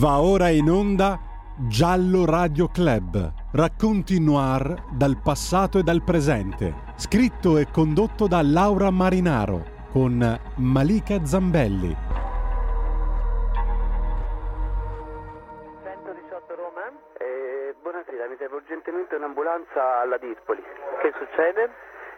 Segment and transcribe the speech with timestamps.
[0.00, 1.18] Va ora in onda
[1.68, 3.32] Giallo Radio Club.
[3.52, 6.72] Racconti noir dal passato e dal presente.
[6.96, 10.16] Scritto e condotto da Laura Marinaro con
[10.56, 11.94] Malika Zambelli.
[15.84, 16.88] 118 Roma?
[17.18, 20.62] Eh, buonasera, mi serve urgentemente un'ambulanza alla Dispoli.
[21.02, 21.70] Che succede?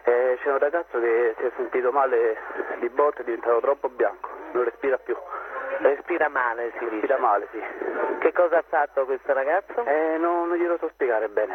[0.04, 2.38] Eh, c'è un ragazzo che si è sentito male
[2.78, 5.16] di botte, è diventato troppo bianco, non respira più.
[5.78, 7.16] Respira male, si Respira dice.
[7.18, 7.62] male, sì.
[8.18, 9.84] Che cosa ha fatto questo ragazzo?
[9.84, 11.54] Eh, no, non glielo so spiegare bene.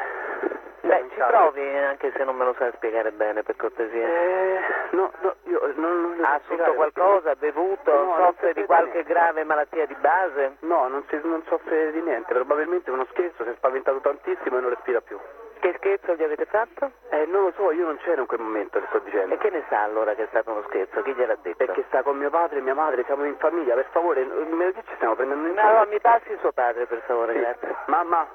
[0.82, 4.08] Beh, ci provi, anche se non me lo sai spiegare bene, per cortesia.
[4.08, 4.60] Eh,
[4.92, 8.92] no, no, io non, non ha assunto qualcosa, ha bevuto, No, non soffre di qualche
[8.94, 9.12] niente.
[9.14, 10.56] grave malattia di base?
[10.62, 14.62] No, non, si, non soffre di niente, probabilmente uno scherzo, si è spaventato tantissimo e
[14.62, 15.20] non respira più.
[15.60, 16.90] Che scherzo gli avete fatto?
[17.10, 19.34] Eh, non lo so, io non c'ero in quel momento, le sto dicendo.
[19.34, 21.02] E che ne sa allora che è stato uno scherzo?
[21.02, 21.58] Chi gliel'ha detto?
[21.66, 24.84] Perché sta con mio padre e mia madre, siamo in famiglia, per favore, me- che
[24.88, 25.74] ci stiamo prendendo in No, giro?
[25.80, 27.40] no, mi passi suo padre, per favore, Sì.
[27.40, 27.76] grazie.
[27.88, 28.26] Mamma,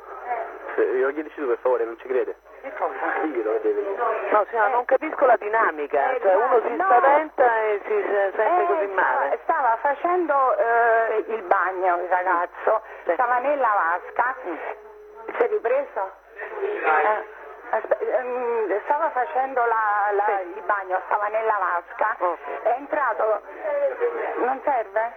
[0.75, 2.37] se- io gli dici tu per favore, non ci crede?
[2.61, 2.93] Che cosa?
[3.23, 3.83] Diglielo, vede.
[4.31, 6.85] No, signora, non capisco la dinamica, Eh, cioè uno si no.
[6.85, 9.39] spaventa e si se- sente Eh, così male.
[9.45, 13.13] Stava facendo eh, il bagno il ragazzo, Sì.
[13.15, 14.35] stava nella vasca,
[15.39, 16.23] si è ripreso?
[16.45, 22.63] Eh, aspe- ehm, stava facendo la- la- il bagno, stava nella vasca, Ok.
[22.63, 23.43] è entrato,
[24.45, 25.13] non serve?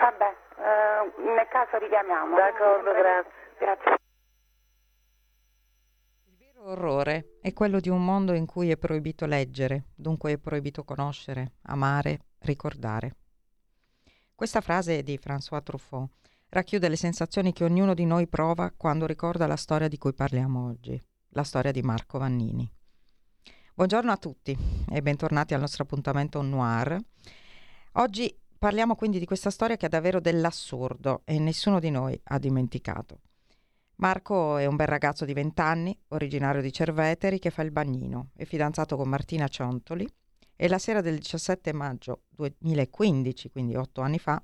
[0.00, 2.36] Vabbè, eh, nel caso richiamiamo.
[2.36, 3.32] D'accordo, grazie.
[3.58, 3.96] Grazie.
[6.26, 10.38] Il vero orrore è quello di un mondo in cui è proibito leggere, dunque è
[10.38, 13.14] proibito conoscere, amare, ricordare.
[14.34, 16.10] Questa frase di François Truffaut
[16.54, 20.68] racchiude le sensazioni che ognuno di noi prova quando ricorda la storia di cui parliamo
[20.68, 22.70] oggi, la storia di Marco Vannini.
[23.74, 24.56] Buongiorno a tutti
[24.88, 26.96] e bentornati al nostro appuntamento Noir.
[27.94, 32.38] Oggi parliamo quindi di questa storia che ha davvero dell'assurdo e nessuno di noi ha
[32.38, 33.18] dimenticato.
[33.96, 38.30] Marco è un bel ragazzo di 20 anni, originario di Cerveteri, che fa il bagnino,
[38.36, 40.08] è fidanzato con Martina Ciontoli
[40.54, 44.40] e la sera del 17 maggio 2015, quindi otto anni fa,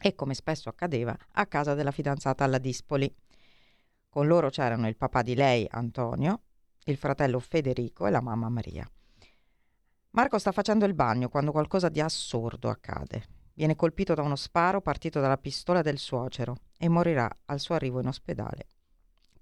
[0.00, 3.12] è come spesso accadeva a casa della fidanzata alla Dispoli.
[4.08, 6.42] Con loro c'erano il papà di lei, Antonio,
[6.84, 8.88] il fratello Federico e la mamma Maria.
[10.10, 13.24] Marco sta facendo il bagno quando qualcosa di assurdo accade.
[13.54, 18.00] Viene colpito da uno sparo partito dalla pistola del suocero e morirà al suo arrivo
[18.00, 18.66] in ospedale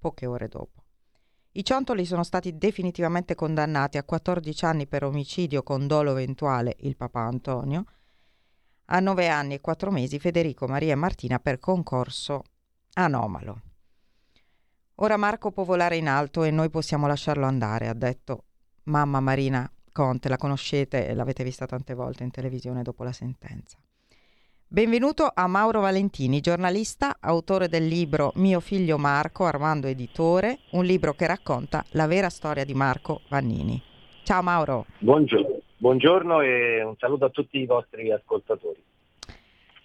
[0.00, 0.82] poche ore dopo.
[1.52, 6.96] I Ciontoli sono stati definitivamente condannati a 14 anni per omicidio con dolo eventuale il
[6.96, 7.84] papà Antonio,
[8.92, 12.42] a 9 anni e 4 mesi Federico, Maria e Martina per concorso
[12.94, 13.62] anomalo.
[14.96, 18.44] Ora Marco può volare in alto e noi possiamo lasciarlo andare, ha detto
[18.84, 23.78] mamma Marina Conte, la conoscete e l'avete vista tante volte in televisione dopo la sentenza.
[24.66, 31.14] Benvenuto a Mauro Valentini, giornalista, autore del libro Mio figlio Marco, Armando Editore, un libro
[31.14, 33.82] che racconta la vera storia di Marco Vannini.
[34.22, 34.86] Ciao Mauro.
[34.98, 35.59] Buongiorno.
[35.80, 38.84] Buongiorno e un saluto a tutti i vostri ascoltatori.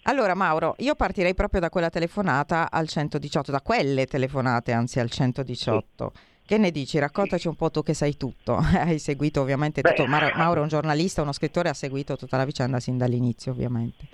[0.02, 5.08] Allora Mauro, io partirei proprio da quella telefonata al 118, da quelle telefonate anzi al
[5.08, 6.12] 118.
[6.44, 6.98] Che ne dici?
[6.98, 8.58] Raccontaci un po' tu che sai tutto.
[8.76, 9.94] Hai seguito ovviamente Beh.
[9.94, 10.06] tutto.
[10.06, 14.04] Mauro è un giornalista, uno scrittore, ha seguito tutta la vicenda sin dall'inizio ovviamente.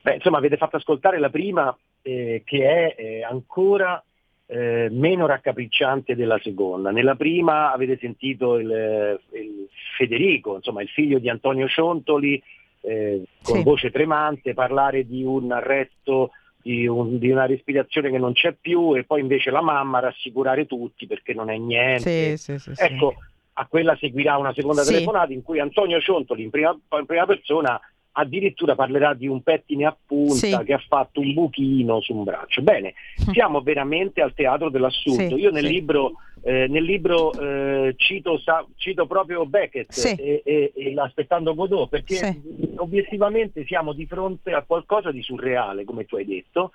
[0.00, 4.02] Beh, insomma, avete fatto ascoltare la prima eh, che è eh, ancora
[4.50, 6.90] eh, meno raccapricciante della seconda.
[6.90, 12.42] Nella prima avete sentito il, eh, il Federico, insomma il figlio di Antonio Ciontoli,
[12.80, 13.62] eh, con Sì.
[13.62, 16.30] voce tremante, parlare di un arresto,
[16.62, 20.66] di, un- di una respirazione che non c'è più e poi invece la mamma rassicurare
[20.66, 22.36] tutti perché non è niente.
[22.36, 22.72] Sì, sì.
[22.76, 23.14] Ecco,
[23.54, 27.78] a quella seguirà una seconda telefonata in cui Antonio Ciontoli in prima, in prima persona
[28.20, 30.58] addirittura parlerà di un pettine a punta Sì.
[30.64, 32.62] che ha fatto un buchino su un braccio.
[32.62, 32.94] Bene,
[33.32, 35.36] siamo veramente al teatro dell'assurdo.
[35.36, 35.72] Sì, Io nel sì.
[35.72, 36.12] libro,
[36.42, 42.40] eh, nel libro eh, cito, sa- cito proprio Beckett e, e- e l'aspettando Godot perché
[42.76, 46.72] obiettivamente siamo di fronte a qualcosa di surreale, come tu hai detto,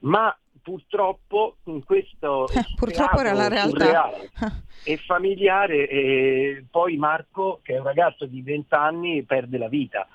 [0.00, 4.10] ma purtroppo in questo Eh, purtroppo era la realtà.
[4.84, 10.06] e familiare e poi Marco che è un ragazzo di 20 anni perde la vita.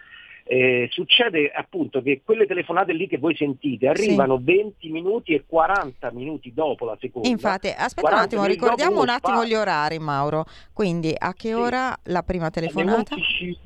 [0.45, 6.11] Eh, succede appunto che quelle telefonate lì che voi sentite arrivano 20 minuti e 40
[6.11, 7.29] minuti dopo la seconda.
[7.29, 9.47] Infatti, aspetta un 40 attimo, ricordiamo un attimo sparo.
[9.47, 10.45] gli orari, Mauro.
[10.73, 11.53] Quindi, a che Sì.
[11.53, 13.15] ora la prima telefonata?
[13.15, 13.57] 11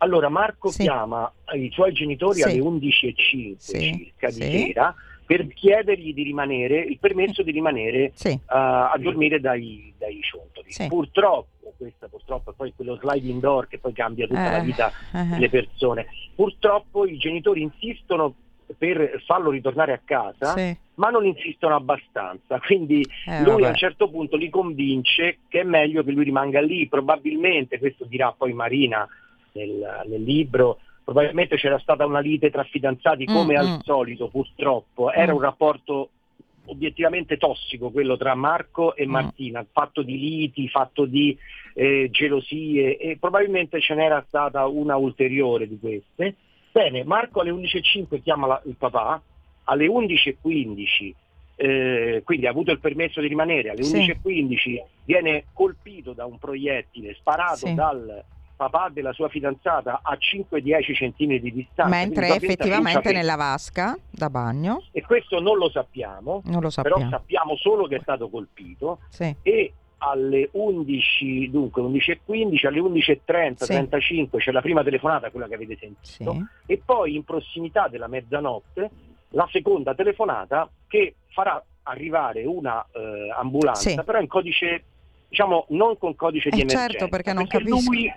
[0.00, 0.82] Allora Marco Sì.
[0.82, 2.42] chiama i suoi genitori Sì.
[2.44, 4.38] alle 11.05 Sì, circa sì.
[4.48, 4.94] di sera
[5.28, 10.72] per chiedergli di rimanere, il permesso di rimanere Sì, uh, a dormire dai, dai ciontoli.
[10.72, 10.86] Sì.
[10.88, 14.90] Purtroppo, questa purtroppo è poi quello sliding door che poi cambia tutta la Eh, vita
[15.12, 15.24] eh.
[15.24, 18.34] delle persone, purtroppo i genitori insistono
[18.78, 20.74] per farlo ritornare a casa, Sì.
[20.94, 22.58] ma non insistono abbastanza.
[22.60, 23.68] Quindi Eh, lui a vabbè.
[23.68, 26.88] un certo punto li convince che è meglio che lui rimanga lì.
[26.88, 29.06] Probabilmente, questo dirà poi Marina
[29.52, 30.78] nel, nel libro,
[31.12, 33.78] probabilmente c'era stata una lite tra fidanzati come Mm, al mm.
[33.82, 35.10] solito, purtroppo.
[35.10, 35.36] Era Mm.
[35.36, 36.10] un rapporto
[36.66, 39.10] obiettivamente tossico quello tra Marco e Mm.
[39.10, 41.34] Martina, fatto di liti, fatto di
[41.74, 46.34] eh, gelosie e probabilmente ce n'era stata una ulteriore di queste.
[46.72, 49.22] Bene, Marco alle 11.05 chiama la- il papà,
[49.64, 51.14] alle 11.15
[51.60, 53.96] eh, quindi ha avuto il permesso di rimanere, alle Sì.
[53.96, 57.74] 11.15 viene colpito da un proiettile sparato Sì.
[57.74, 58.22] dal
[58.58, 61.86] papà della sua fidanzata a 5-10 cm di distanza.
[61.96, 67.08] Mentre effettivamente nella vasca da bagno, E questo non lo sappiamo, non lo però sappiamo.
[67.10, 69.32] sappiamo solo che è stato colpito Sì.
[69.42, 73.66] e alle 11, dunque 11.15, alle 11.30, Sì.
[73.72, 76.44] 35 c'è la prima telefonata, quella che avete sentito, Sì.
[76.66, 78.90] e poi in prossimità della mezzanotte
[79.30, 84.82] la seconda telefonata che farà arrivare una eh, ambulanza, però in codice,
[85.28, 86.88] diciamo, non con codice di Eh, emergenza.
[86.90, 87.90] certo, perché non capisco.
[87.90, 88.12] Lui,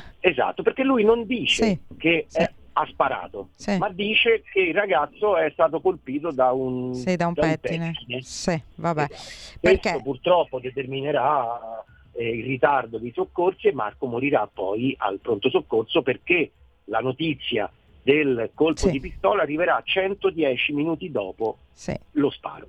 [0.20, 2.38] esatto, perché lui non dice Sì, che sì.
[2.38, 3.76] è- ha sparato, Sì.
[3.76, 7.92] ma dice che il ragazzo è stato colpito da un, da un pettine.
[8.20, 9.02] Sì, vabbè.
[9.10, 9.58] Esatto.
[9.60, 11.84] Perché- Questo purtroppo determinerà
[12.14, 16.50] eh, il ritardo dei soccorsi e Marco morirà poi al pronto soccorso perché
[16.84, 17.70] la notizia
[18.02, 21.98] del colpo di pistola arriverà 110 minuti dopo Sì.
[22.12, 22.66] lo sparo.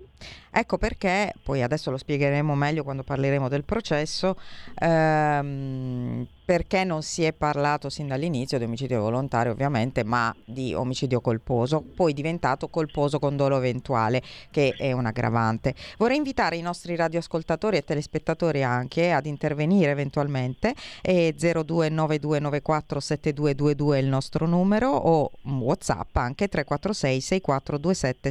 [0.55, 4.35] Ecco perché, poi adesso lo spiegheremo meglio quando parleremo del processo,
[4.75, 11.21] ehm, perché non si è parlato sin dall'inizio di omicidio volontario ovviamente, ma di omicidio
[11.21, 14.21] colposo, poi diventato colposo con dolo eventuale,
[14.51, 15.73] che è un aggravante.
[15.97, 24.05] Vorrei invitare i nostri radioascoltatori e telespettatori anche ad intervenire eventualmente, e 0292947222 è il
[24.07, 28.29] nostro numero o WhatsApp anche 346 6427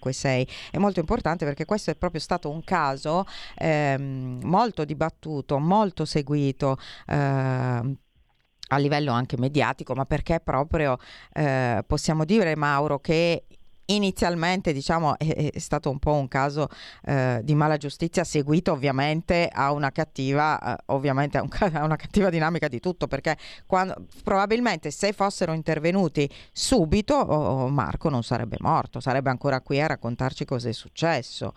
[0.00, 0.48] 756.
[0.70, 3.24] È molto importante perché questo è proprio stato un caso
[3.56, 6.76] ehm, molto dibattuto, molto seguito.
[7.06, 7.96] ehm,
[8.72, 10.96] a livello anche mediatico, ma perché proprio
[11.32, 13.46] eh, possiamo dire, Mauro, che
[13.94, 16.68] inizialmente diciamo è, è stato un po' un caso
[17.04, 21.96] eh, di mala giustizia seguito ovviamente a una cattiva eh, ovviamente a, un a una
[21.96, 28.56] cattiva dinamica di tutto perché quando, probabilmente se fossero intervenuti subito oh, Marco non sarebbe
[28.60, 31.54] morto sarebbe ancora qui a raccontarci cosa è successo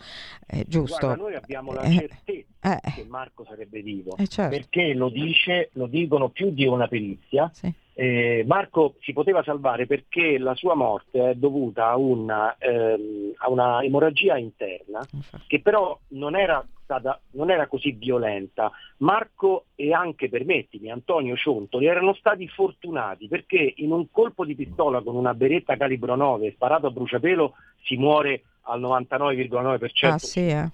[0.47, 4.55] Eh, giusto Guarda, noi abbiamo la Eh, certezza eh, che Marco sarebbe vivo eh, certo
[4.55, 7.49] perché lo dice, lo dicono più di una perizia.
[7.53, 7.73] sì.
[7.95, 13.49] Eh, Marco si poteva salvare perché la sua morte è dovuta a una, ehm, a
[13.49, 15.05] una emorragia interna
[15.45, 18.71] che però non era, stata, non era così violenta.
[18.97, 25.01] Marco e anche, permettimi, Antonio Ciontoli erano stati fortunati perché in un colpo di pistola
[25.01, 27.53] con una beretta calibro 9 sparato a bruciapelo
[27.83, 30.05] si muore al 99,9%.
[30.07, 30.69] Ah, sì, eh.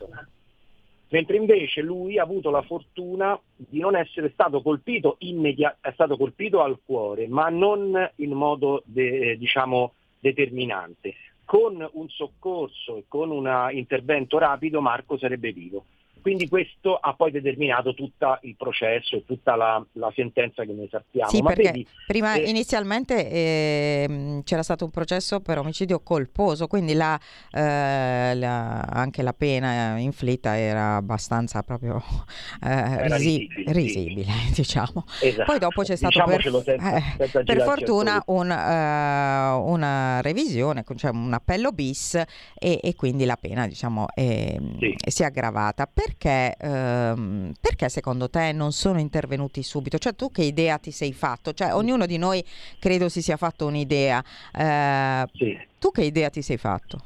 [1.11, 6.17] Mentre invece lui ha avuto la fortuna di non essere stato colpito immediatamente, è stato
[6.17, 11.15] colpito al cuore, ma non in modo de- diciamo determinante.
[11.45, 15.85] Con un soccorso e con un intervento rapido Marco sarebbe vivo.
[16.21, 20.87] Quindi questo ha poi determinato tutto il processo e tutta la, la sentenza che noi
[20.89, 21.29] sappiamo.
[21.29, 26.67] Sì, Ma perché vedi, prima eh, inizialmente ehm, c'era stato un processo per omicidio colposo,
[26.67, 27.19] quindi la,
[27.51, 32.01] eh, la- anche la pena inflitta era abbastanza proprio
[32.63, 33.71] eh, risi- risibile, sì.
[33.73, 35.03] risibile, diciamo.
[35.21, 40.83] esatto, Poi dopo c'è stato per, senza- eh, senza per fortuna un, eh, una revisione,
[40.95, 44.95] cioè un appello bis e, e quindi la pena diciamo è- Sì.
[45.07, 45.87] si è aggravata.
[46.13, 49.99] Perché, ehm, perché secondo te non sono intervenuti subito?
[49.99, 51.53] Cioè tu che idea ti sei fatto?
[51.53, 52.43] Cioè ognuno di noi
[52.79, 54.23] credo si sia fatto un'idea.
[54.51, 55.57] Eh, Sì.
[55.77, 56.97] tu che idea ti sei fatto?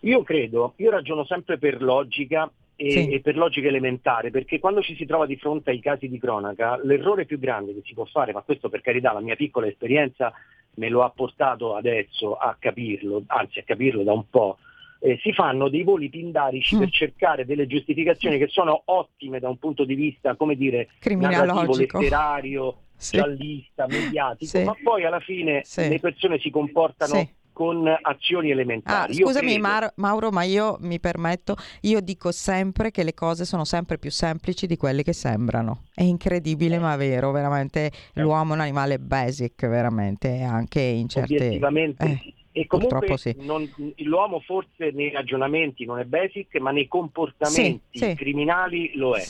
[0.00, 3.08] Io credo, io ragiono sempre per logica e, Sì.
[3.10, 6.78] e per logica elementare, perché quando ci si trova di fronte ai casi di cronaca,
[6.84, 10.32] l'errore più grande che si può fare, ma questo per carità la mia piccola esperienza
[10.76, 14.58] me lo ha portato adesso a capirlo, anzi a capirlo da un po',
[15.00, 16.78] eh, si fanno dei voli pindarici Mm.
[16.80, 21.76] per cercare delle giustificazioni che sono ottime da un punto di vista, come dire, narrativo,
[21.76, 23.16] letterario, Sì.
[23.16, 24.64] giallista, mediatico, Sì.
[24.64, 25.88] ma poi alla fine Sì.
[25.88, 29.14] le persone si comportano con azioni Ah, elementari.
[29.16, 33.44] Io scusami credo- Mar- Mauro, ma io mi permetto, io dico sempre che le cose
[33.44, 35.82] sono sempre più semplici di quelle che sembrano.
[35.92, 41.34] È incredibile ma vero, veramente l'uomo è un animale basic, veramente, anche in certe...
[41.34, 42.34] obiettivamente eh.
[42.50, 43.34] E comunque sì.
[43.36, 49.20] non- l'uomo forse nei ragionamenti non è basic, ma nei comportamenti Sì, criminali lo è.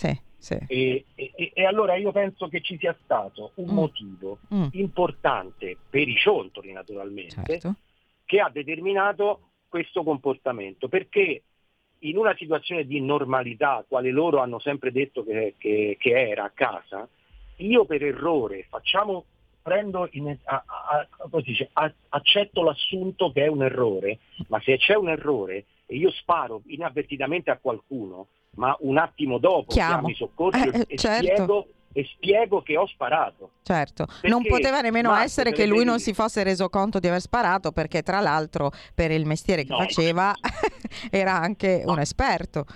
[0.69, 3.75] E, e- e allora io penso che ci sia stato un Mm.
[3.75, 7.75] motivo Mm, importante per i ciontoli naturalmente, certo.
[8.25, 11.43] che ha determinato questo comportamento, perché
[12.03, 16.51] in una situazione di normalità, quale loro hanno sempre detto che, che, che era a
[16.51, 17.09] casa,
[17.57, 19.25] io per errore facciamo,
[19.63, 21.07] prendo in, a, a,
[21.43, 26.11] dice, a, accetto l'assunto che è un errore, ma se c'è un errore e io
[26.11, 31.25] sparo inavvertitamente a qualcuno, ma un attimo dopo chiamo i soccorsi eh, e certo.
[31.25, 33.51] spiego e spiego che ho sparato.
[33.63, 37.21] Certo, perché non poteva nemmeno essere che lui non si fosse reso conto di aver
[37.21, 39.79] sparato perché tra l'altro per il mestiere che no.
[39.79, 40.33] faceva
[41.11, 41.93] era anche no.
[41.93, 42.67] un esperto.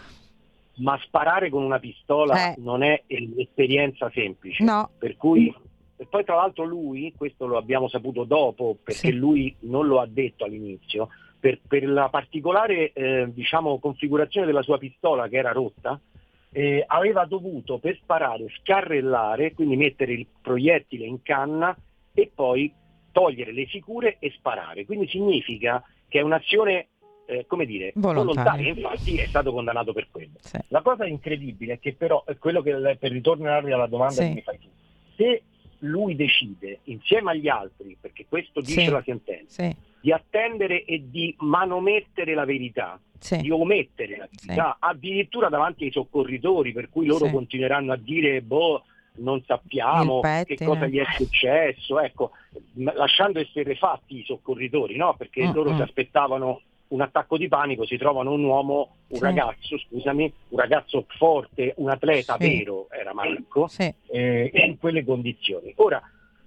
[0.76, 2.54] Ma sparare con una pistola eh.
[2.58, 4.64] non è un'esperienza semplice.
[4.64, 4.90] No.
[4.98, 5.54] Per cui
[6.02, 9.12] e poi tra l'altro lui, questo lo abbiamo saputo dopo perché sì.
[9.12, 14.78] lui non lo ha detto all'inizio, per, per la particolare eh, diciamo, configurazione della sua
[14.78, 16.00] pistola che era rotta,
[16.50, 21.76] eh, aveva dovuto per sparare scarrellare, quindi mettere il proiettile in canna
[22.12, 22.72] e poi
[23.12, 24.84] togliere le sicure e sparare.
[24.84, 26.88] Quindi significa che è un'azione
[27.26, 30.34] eh, come dire, volontaria, infatti è stato condannato per quello.
[30.40, 30.58] Sì.
[30.68, 34.28] La cosa incredibile è che però, è quello che per ritornare alla domanda sì.
[34.28, 34.68] che mi fai tu,
[35.14, 35.42] se
[35.82, 38.90] lui decide insieme agli altri, perché questo dice sì.
[38.90, 39.70] la sentenza,
[40.00, 43.38] di attendere e di manomettere la verità, sì.
[43.38, 44.86] di omettere la verità, sì.
[44.86, 47.32] addirittura davanti ai soccorritori, per cui loro sì.
[47.32, 48.84] continueranno a dire boh,
[49.14, 52.32] non sappiamo che cosa gli è successo, ecco,
[52.74, 55.14] lasciando essere fatti i soccorritori, no?
[55.16, 55.76] perché mm, loro mm.
[55.76, 56.62] si aspettavano
[56.92, 59.22] un attacco di panico, si trovano un uomo, un sì.
[59.24, 62.58] ragazzo, scusami, un ragazzo forte, un atleta sì.
[62.58, 63.92] vero, era Marco, sì.
[64.08, 65.72] eh, in quelle condizioni.
[65.76, 66.02] Ora,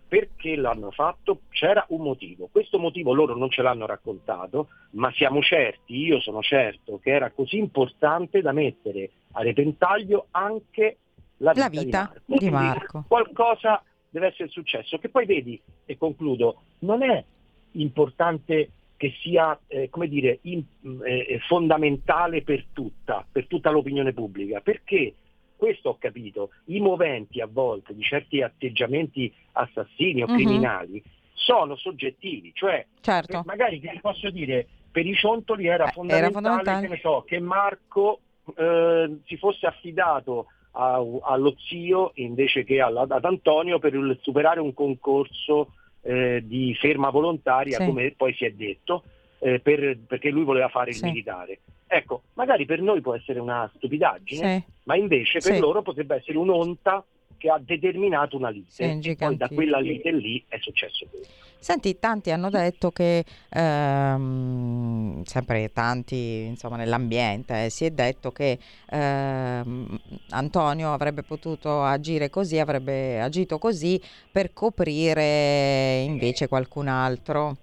[0.08, 1.42] perché l'hanno fatto?
[1.50, 2.48] C'era un motivo.
[2.52, 7.32] Questo motivo loro non ce l'hanno raccontato, ma siamo certi, io sono certo, che era
[7.32, 10.98] così importante da mettere a repentaglio anche
[11.38, 12.46] la vita, la vita di Marco.
[12.46, 13.04] Di Marco.
[13.08, 15.00] Qualcosa deve essere successo.
[15.00, 17.24] Che poi vedi, e concludo, non è
[17.72, 18.70] importante
[19.06, 20.64] che sia eh, come dire, in,
[21.04, 25.14] eh, fondamentale per tutta, per tutta l'opinione pubblica, perché
[25.56, 30.34] questo ho capito, i moventi a volte di certi atteggiamenti assassini o uh-huh.
[30.34, 33.44] criminali sono soggettivi, cioè certo.
[33.46, 36.88] magari ti posso dire per i ciontoli era, eh, fondamentale, era fondamentale.
[36.88, 38.20] Che, so, che Marco
[38.56, 44.74] eh, si fosse affidato a, allo zio invece che alla, ad Antonio per superare un
[44.74, 45.74] concorso
[46.06, 47.86] eh, di ferma volontaria, sì.
[47.86, 49.04] come poi si è detto,
[49.40, 51.06] eh, per, perché lui voleva fare il sì.
[51.06, 51.60] militare.
[51.88, 54.74] Ecco, magari per noi può essere una stupidaggine, sì.
[54.84, 57.04] ma invece per loro potrebbe essere un'onta
[57.38, 61.34] che ha determinato una lite sì, e poi da quella lite lì è successo questo.
[61.58, 68.60] Senti, tanti hanno detto che, ehm, sempre tanti insomma nell'ambiente, eh, si è detto che
[68.88, 70.00] ehm,
[70.30, 74.00] Antonio avrebbe potuto agire così, avrebbe agito così
[74.32, 77.58] per coprire invece qualcun altro.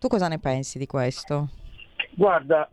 [0.00, 1.48] Tu cosa ne pensi di questo?
[2.14, 2.68] Guarda,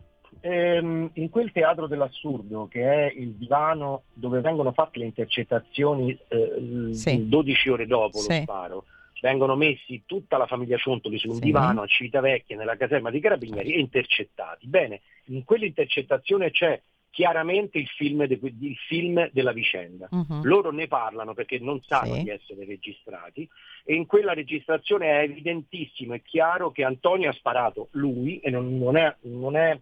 [0.45, 6.93] ehm, in quel teatro dell'assurdo che è il divano dove vengono fatte le intercettazioni eh,
[6.93, 7.29] sì.
[7.29, 8.27] 12 ore dopo sì.
[8.27, 8.85] lo sparo,
[9.21, 11.41] vengono messi tutta la famiglia Ciontoli su un sì.
[11.41, 14.67] divano a Civitavecchia nella caserma di Carabinieri e intercettati.
[14.67, 20.09] Bene, in quell'intercettazione c'è chiaramente il film, de, il film della vicenda.
[20.11, 20.41] Uh-huh.
[20.43, 22.23] Loro ne parlano perché non sanno sì.
[22.23, 23.47] di essere registrati
[23.85, 28.77] e in quella registrazione è evidentissimo e chiaro che Antonio ha sparato lui e non,
[28.77, 29.79] non, è, non è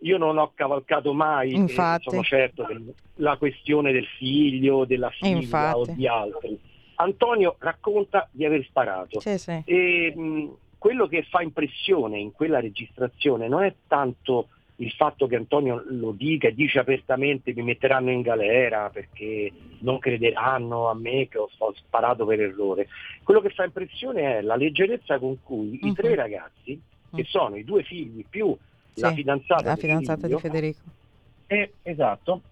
[0.00, 1.54] io non ho cavalcato mai,
[2.10, 2.66] sono certo,
[3.14, 5.78] la questione del figlio, della figlia Infatti.
[5.78, 6.60] o di altri.
[6.96, 9.20] Antonio racconta di aver sparato.
[9.20, 9.62] Sì, sì.
[9.64, 15.34] E, mh, quello che fa impressione in quella registrazione non è tanto il fatto che
[15.34, 19.50] Antonio lo dica e dice apertamente mi metteranno in galera perché
[19.80, 22.88] non crederanno a me che ho, ho sparato per errore.
[23.24, 25.88] Quello che fa impressione è la leggerezza con cui uh-huh.
[25.88, 26.14] i tre mhm.
[26.14, 26.80] ragazzi,
[27.12, 28.56] che sono i due figli più
[28.98, 30.80] sì, la fidanzata, la fidanzata di Federico.
[31.46, 32.42] Eh, esatto,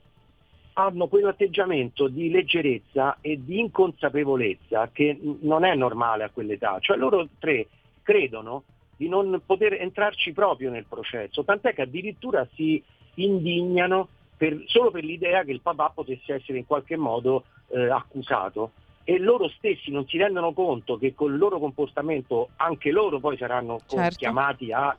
[0.74, 6.78] hanno quell'atteggiamento di leggerezza e di inconsapevolezza che non è normale a quell'età.
[6.80, 7.66] Cioè loro tre
[8.02, 8.64] credono
[8.96, 12.82] di non poter entrarci proprio nel processo, tant'è che addirittura si
[13.14, 18.72] indignano per, solo per l'idea che il papà potesse essere in qualche modo eh, accusato
[19.08, 23.36] e loro stessi non si rendono conto che con il loro comportamento anche loro poi
[23.36, 24.16] saranno certo.
[24.16, 24.96] chiamati a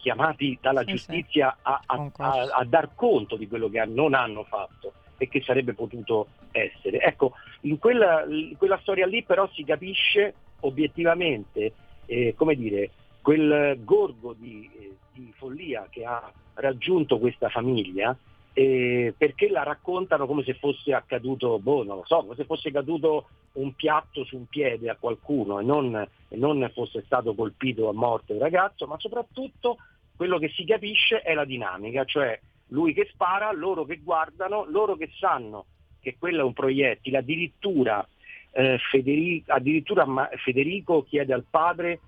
[0.00, 1.62] chiamati dalla sì, giustizia sì.
[1.62, 5.74] A, a, a, a, dar conto di quello che non hanno fatto e che sarebbe
[5.74, 7.00] potuto essere.
[7.00, 11.72] Ecco, in quella, in quella storia lì però si capisce obiettivamente,
[12.06, 12.90] eh, come dire,
[13.20, 18.16] quel gorgo di, eh, di follia che ha raggiunto questa famiglia
[18.52, 22.70] eh, perché la raccontano come se fosse accaduto, boh, non lo so, come se fosse
[22.70, 27.88] caduto un piatto su un piede a qualcuno e non, e non fosse stato colpito
[27.88, 29.78] a morte il ragazzo, ma soprattutto
[30.16, 32.38] quello che si capisce è la dinamica, cioè
[32.68, 35.66] lui che spara, loro che guardano, loro che sanno
[36.00, 38.06] che quello è un proiettile, addirittura,
[38.52, 40.06] eh, Federico, addirittura
[40.42, 42.00] Federico chiede al padre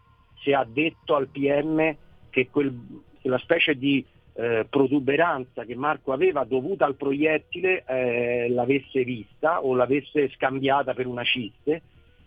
[0.43, 1.95] se ha detto al PM
[2.31, 2.75] che quel,
[3.21, 9.75] quella specie di eh, protuberanza che Marco aveva dovuta al proiettile eh, l'avesse vista o
[9.75, 11.83] l'avesse scambiata per una ciste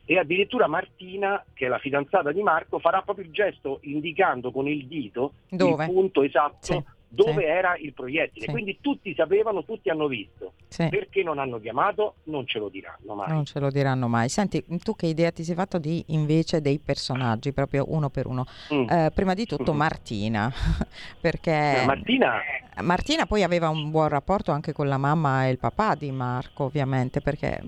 [0.08, 4.68] e addirittura Martina, che è la fidanzata di Marco, farà proprio il gesto indicando con
[4.68, 5.86] il dito Dove?
[5.86, 7.48] il punto esatto sì, dove sì.
[7.48, 8.46] era il proiettile.
[8.46, 8.52] Sì.
[8.52, 10.54] Quindi tutti sapevano, tutti hanno visto.
[10.68, 10.88] Sì.
[10.90, 12.16] Perché non hanno chiamato?
[12.24, 13.30] Non ce lo diranno mai.
[13.30, 14.28] Non ce lo diranno mai.
[14.30, 18.46] Senti, tu che idea ti sei fatto di invece dei personaggi, proprio uno per uno?
[18.74, 18.90] Mm.
[18.90, 19.78] Eh, prima di tutto Mhm.
[19.78, 20.52] Martina,
[21.22, 22.34] perché Eh, Martina
[22.82, 26.66] Martina poi aveva un buon rapporto anche con la mamma e il papà di Marco,
[26.66, 27.62] ovviamente, perché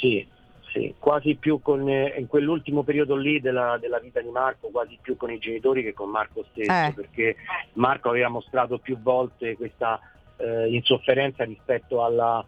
[0.00, 0.26] Sì,
[0.72, 4.98] sì, quasi più con, eh, in quell'ultimo periodo lì della, della vita di Marco, quasi
[5.00, 6.92] più con i genitori che con Marco stesso, Eh.
[6.94, 7.36] perché
[7.74, 10.00] Marco aveva mostrato più volte questa
[10.36, 12.44] eh, insofferenza rispetto alla,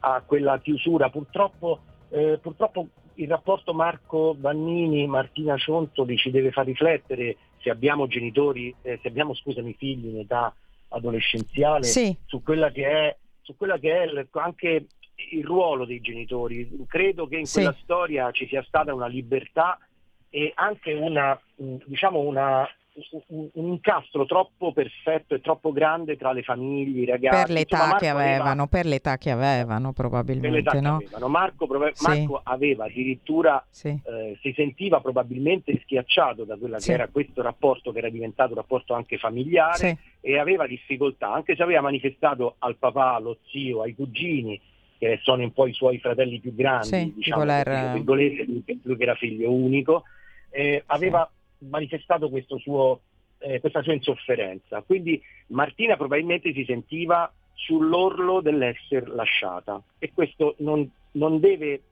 [0.00, 1.10] a quella chiusura.
[1.10, 8.06] Purtroppo, eh, purtroppo il rapporto Marco Vannini, Martina Ciontoli ci deve far riflettere se abbiamo
[8.06, 10.54] genitori, eh, se abbiamo scusami, figli in età
[10.88, 14.86] adolescenziale sì, su quella che è, su quella che è anche
[15.32, 16.68] il ruolo dei genitori.
[16.86, 17.60] Credo che in Sì.
[17.60, 19.78] quella storia ci sia stata una libertà
[20.28, 22.68] e anche una, diciamo una,
[23.28, 27.44] un, un incastro troppo perfetto e troppo grande tra le famiglie, i ragazzi.
[27.44, 30.80] per l'età Insomma, che Marco aveva- avevano, per l'età che avevano per l'età probabilmente, che
[30.80, 30.94] no?
[30.96, 31.28] avevano.
[31.28, 32.04] Marco, Sì.
[32.06, 37.92] Marco aveva addirittura Sì, eh, si sentiva probabilmente schiacciato da quella che era questo rapporto
[37.92, 42.74] che era diventato un rapporto anche familiare e aveva difficoltà, anche se aveva manifestato al
[42.76, 44.60] papà, allo zio, ai cugini,
[45.08, 48.78] che sono un po' i suoi fratelli più grandi, Sì, di diciamo, voler- lui, che-
[48.98, 50.04] era figlio unico,
[50.50, 53.00] eh, aveva manifestato questo suo,
[53.38, 54.82] eh, questa sua insofferenza.
[54.82, 61.82] Quindi Martina probabilmente si sentiva sull'orlo dell'essere lasciata e questo non, non deve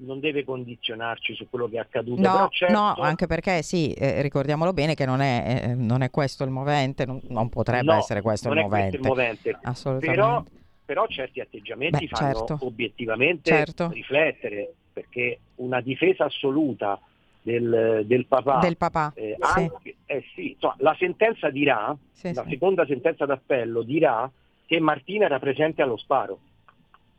[0.00, 2.20] non deve condizionarci su quello che è accaduto.
[2.20, 6.10] No, certo, no, anche perché sì, eh, ricordiamolo bene che non è, eh, non è
[6.10, 9.48] questo il movente, non, non potrebbe no, essere questo non il è questo movente.
[9.48, 9.68] il movente.
[9.68, 10.20] Assolutamente.
[10.20, 10.44] Però,
[10.88, 12.64] però certi atteggiamenti Beh, fanno certo.
[12.64, 13.90] obiettivamente Certo.
[13.92, 16.98] riflettere, perché una difesa assoluta
[17.42, 19.12] del, del papà, Del papà.
[19.14, 24.30] eh, sì, anche- eh sì, insomma, la sentenza dirà, sì, la seconda sentenza d'appello dirà
[24.64, 26.38] che Martina era presente allo sparo.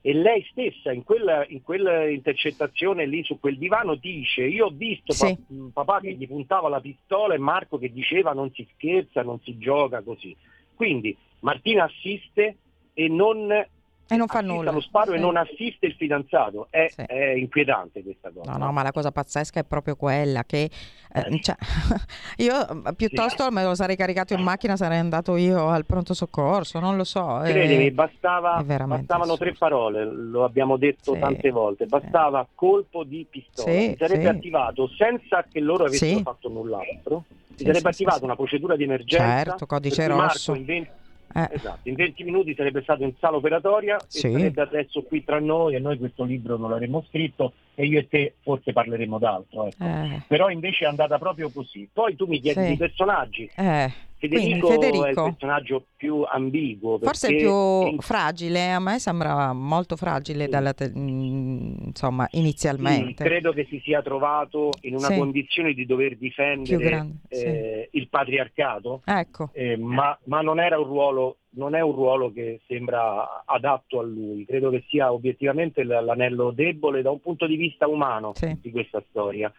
[0.01, 4.69] E lei stessa in quella, in quella intercettazione lì su quel divano dice io ho
[4.71, 5.35] visto Sì.
[5.35, 9.21] pa- mh, papà che gli puntava la pistola e Marco che diceva non si scherza,
[9.21, 10.35] non si gioca così.
[10.73, 12.57] Quindi Martina assiste
[12.99, 14.71] e non, E non fa nulla.
[14.71, 15.17] allo sparo Sì.
[15.17, 16.67] e non assiste il fidanzato.
[16.69, 17.01] È, Sì.
[17.03, 18.51] è inquietante questa cosa.
[18.51, 20.69] No, no, ma la cosa pazzesca è proprio quella che
[21.13, 21.55] eh, cioè,
[22.37, 26.79] io eh, piuttosto me lo sarei caricato in macchina, sarei andato io al pronto soccorso,
[26.79, 27.41] non lo so.
[27.43, 29.51] eh, Credimi, bastava, è veramente bastavano assurdo.
[29.51, 34.29] tre parole, lo abbiamo detto Sì, tante volte, bastava colpo di pistola, Sì, si sarebbe
[34.29, 34.35] sì.
[34.35, 36.21] attivato senza che loro avessero Sì.
[36.23, 40.53] fatto null'altro, si Sì, sarebbe sì, attivata sì, una procedura di emergenza, Certo, codice rosso.
[40.53, 40.89] in 20,
[41.31, 44.27] Eh, esatto, in 20 minuti sarebbe stato in sala operatoria Sì.
[44.27, 47.99] e sarebbe adesso qui tra noi e noi questo libro non l'avremmo scritto e io
[47.99, 49.67] e te forse parleremo d'altro.
[49.67, 49.85] ecco.
[49.85, 51.87] eh, Però invece è andata proprio così.
[51.91, 52.69] Poi tu mi chiedi Sì.
[52.71, 53.49] di personaggi.
[53.55, 55.23] eh, Federico, Quindi, è il Federico.
[55.23, 56.99] personaggio più ambiguo.
[56.99, 60.73] Forse è più in- fragile, a me sembra molto fragile Sì.
[60.75, 63.23] te- mm, insomma, Sì, inizialmente.
[63.23, 65.17] credo che si sia trovato in una Sì.
[65.17, 67.45] condizione di dover difendere grande, sì.
[67.45, 72.31] eh, il patriarcato, Ecco, eh, ma, ma non era un ruolo, non è un ruolo
[72.31, 74.45] che sembra adatto a lui.
[74.45, 78.57] Credo che sia obiettivamente l'anello debole da un punto di vista umano Sì.
[78.61, 79.51] di questa storia.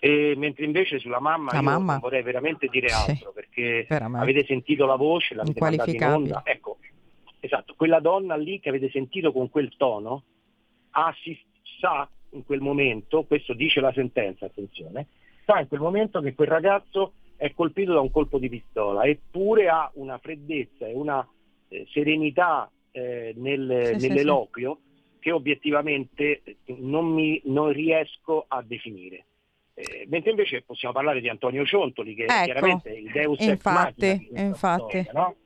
[0.00, 1.98] E mentre invece sulla mamma La io mamma?
[1.98, 3.10] vorrei veramente dire Sì.
[3.10, 4.22] altro perché veramente.
[4.30, 6.42] avete sentito la voce, l'avete mandata in onda.
[6.44, 6.78] Ecco,
[7.40, 10.22] esatto, quella donna lì che avete sentito con quel tono
[10.90, 11.36] ha, si,
[11.80, 15.06] sa in quel momento, questo dice la sentenza, attenzione,
[15.44, 19.68] sa in quel momento che quel ragazzo è colpito da un colpo di pistola, eppure
[19.68, 21.26] ha una freddezza e una
[21.68, 24.78] eh, serenità eh, nel- Sì, sì, nell'eloquio
[25.20, 29.24] che obiettivamente non, mi, non riesco a definire.
[29.74, 34.06] Eh, mentre invece possiamo parlare di Antonio Ciontoli, che Ecco, chiaramente il Deus ex infatti,
[34.06, 34.82] machina infatti.
[34.82, 35.36] storia, no?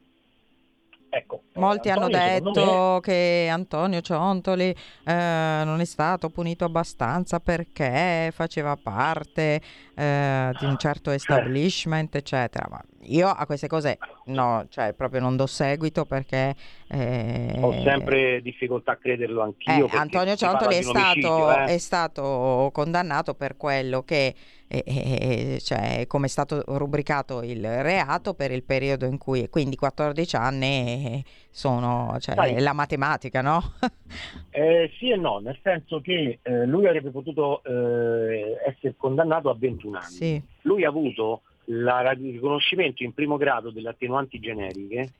[1.14, 6.30] Ecco, eh, Molti hanno Antonio, secondo detto me- che Antonio Ciontoli eh, non è stato
[6.30, 9.60] punito abbastanza perché faceva parte
[9.94, 12.66] eh, di un certo establishment, eccetera.
[12.70, 16.54] Ma io a queste cose no, cioè proprio non do seguito perché...
[16.88, 19.88] Eh, Ho sempre difficoltà a crederlo anch'io.
[19.88, 21.64] Eh, Antonio Ciantoli è stato, eh.
[21.64, 24.34] è stato condannato per quello che
[24.72, 30.36] e, cioè, come è stato rubricato il reato per il periodo in cui, quindi 14
[30.36, 33.60] anni sono cioè, la matematica, no?
[34.48, 39.56] eh, sì e no, nel senso che eh, lui avrebbe potuto eh, essere condannato a
[39.58, 40.10] 21 anni.
[40.10, 40.42] Sì.
[40.62, 45.12] Lui ha avuto la, il riconoscimento in primo grado delle attenuanti generiche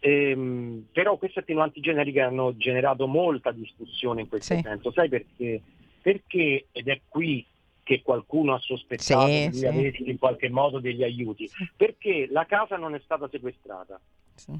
[0.00, 4.60] Ehm, però queste attenuanti generiche hanno generato molta discussione in questo sì.
[4.62, 5.60] senso, sai perché?
[6.00, 7.44] Perché, ed è qui
[7.82, 10.08] che qualcuno ha sospettato sì, di sì.
[10.10, 14.00] in qualche modo degli aiuti, perché la casa non è stata sequestrata,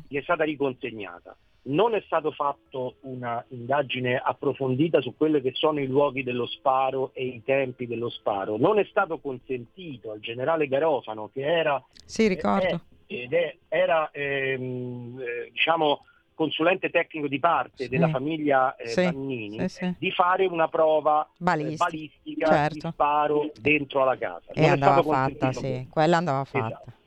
[0.08, 1.36] gli è stata riconsegnata.
[1.62, 7.10] Non è stato fatto una indagine approfondita su quelli che sono i luoghi dello sparo
[7.12, 8.56] e i tempi dello sparo.
[8.56, 12.64] Non è stato consentito al generale Garofano, che era, Sì, ricordo.
[12.66, 17.88] è- ed è- era ehm, eh, diciamo, consulente tecnico di parte Sì.
[17.88, 22.74] della famiglia eh, Sì, Vannini, sì, di fare una prova eh, Balistica, certo.
[22.74, 24.52] di sparo dentro alla casa.
[24.52, 26.58] E Non andava fatta, sì, quella andava Esatto.
[26.68, 26.82] fatta.
[26.86, 26.97] Sì.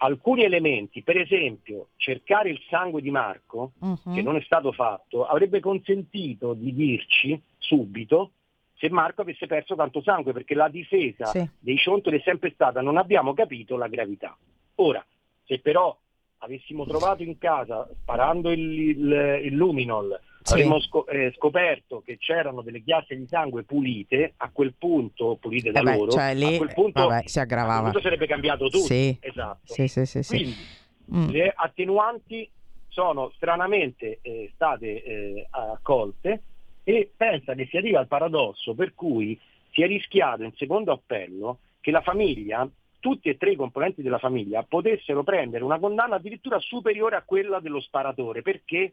[0.00, 4.14] Alcuni elementi, per esempio cercare il sangue di Marco, Mhm.
[4.14, 8.30] che non è stato fatto, avrebbe consentito di dirci subito
[8.76, 11.48] se Marco avesse perso tanto sangue, perché la difesa Sì.
[11.58, 14.36] dei Ciontoli è sempre stata non abbiamo capito la gravità.
[14.76, 15.04] Ora,
[15.44, 15.96] se però
[16.38, 20.16] avessimo trovato in casa, sparando il, il- il luminol,
[20.48, 20.54] Sì.
[20.54, 25.70] avremmo sco- eh, scoperto che c'erano delle chiazze di sangue pulite, a quel punto, pulite
[25.70, 27.82] da Eh beh, loro, cioè lì, a quel punto, vabbè, si quel aggravava.
[27.82, 28.84] punto sarebbe cambiato tutto.
[28.84, 29.16] Sì.
[29.20, 29.72] Esatto.
[29.72, 30.36] Sì, sì, sì, sì.
[30.36, 30.76] Quindi
[31.10, 31.30] Mm.
[31.30, 32.50] le attenuanti
[32.88, 36.42] sono stranamente eh, state eh, accolte
[36.84, 39.38] e pensa che si arriva al paradosso per cui
[39.72, 42.68] si è rischiato in secondo appello che la famiglia,
[43.00, 47.58] tutti e tre i componenti della famiglia, potessero prendere una condanna addirittura superiore a quella
[47.60, 48.42] dello sparatore.
[48.42, 48.92] Perché?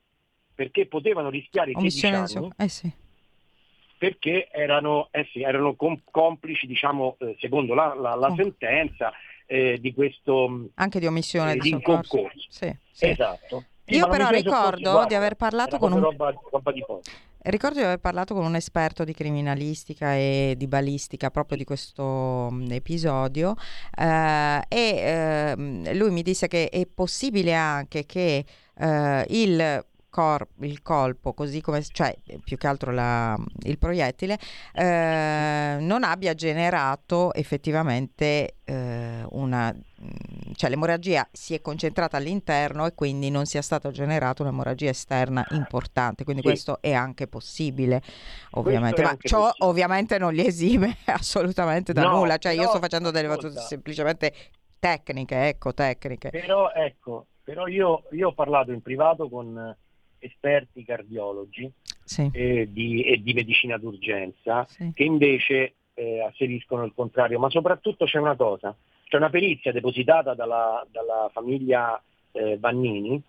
[0.56, 2.92] Perché potevano rischiare 16 Omissione anni di so- Eh sì.
[3.98, 8.36] perché erano, eh sì, erano com- complici, diciamo, eh, secondo la, la- la Oh.
[8.36, 9.12] sentenza,
[9.48, 12.16] eh, di questo mh, Anche di omissione eh, di soccorso.
[12.18, 12.48] concorso.
[12.50, 13.06] Sì, sì.
[13.08, 13.64] Esatto.
[13.90, 16.84] Io però ricordo di aver parlato con un- roba, roba di.
[17.48, 22.50] Ricordo di aver parlato con un esperto di criminalistica e di balistica proprio di questo
[22.50, 23.54] mh, episodio
[23.96, 28.44] eh, e ehm, lui mi disse che è possibile anche che
[28.78, 29.86] eh, il,
[30.16, 34.38] cor- il colpo, così come, cioè più che altro la- il proiettile,
[34.74, 39.76] eh, non abbia generato effettivamente eh, una...
[40.56, 46.24] cioè l'emorragia si è concentrata all'interno e quindi non sia stata generata un'emorragia esterna importante,
[46.24, 46.48] quindi Sì.
[46.48, 48.02] questo è anche possibile
[48.52, 49.70] ovviamente, ma ciò possibile.
[49.70, 53.60] ovviamente non li esime assolutamente da No, nulla, cioè io però, sto facendo delle ascolta.
[53.68, 54.34] semplicemente
[54.80, 56.30] tecniche, ecco, tecniche.
[56.30, 59.78] Però ecco, però io, io ho parlato in privato con eh,
[60.20, 61.72] esperti cardiologi
[62.04, 64.92] Sì, eh, di- e di medicina d'urgenza sì.
[64.94, 68.76] che invece eh, asseriscono il contrario, ma soprattutto c'è una cosa,
[69.08, 72.02] c'è una perizia depositata dalla, dalla famiglia
[72.34, 73.22] eh, Vannini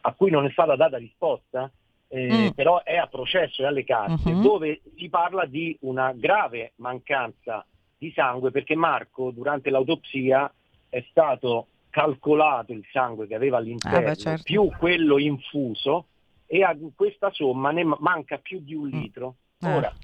[0.00, 1.70] a cui non è stata data risposta,
[2.08, 2.54] eh, Mm.
[2.54, 4.42] però è a processo e alle carte, Mhm.
[4.42, 7.64] dove si parla di una grave mancanza
[7.96, 10.52] di sangue perché Marco durante l'autopsia
[10.88, 14.42] è stato calcolato il sangue che aveva all'interno Ah, beh, certo.
[14.44, 16.06] più quello infuso
[16.50, 19.00] e a questa somma ne ma- manca più di un Mm.
[19.00, 19.34] litro.
[19.60, 19.76] Ah.
[19.76, 19.94] Ora,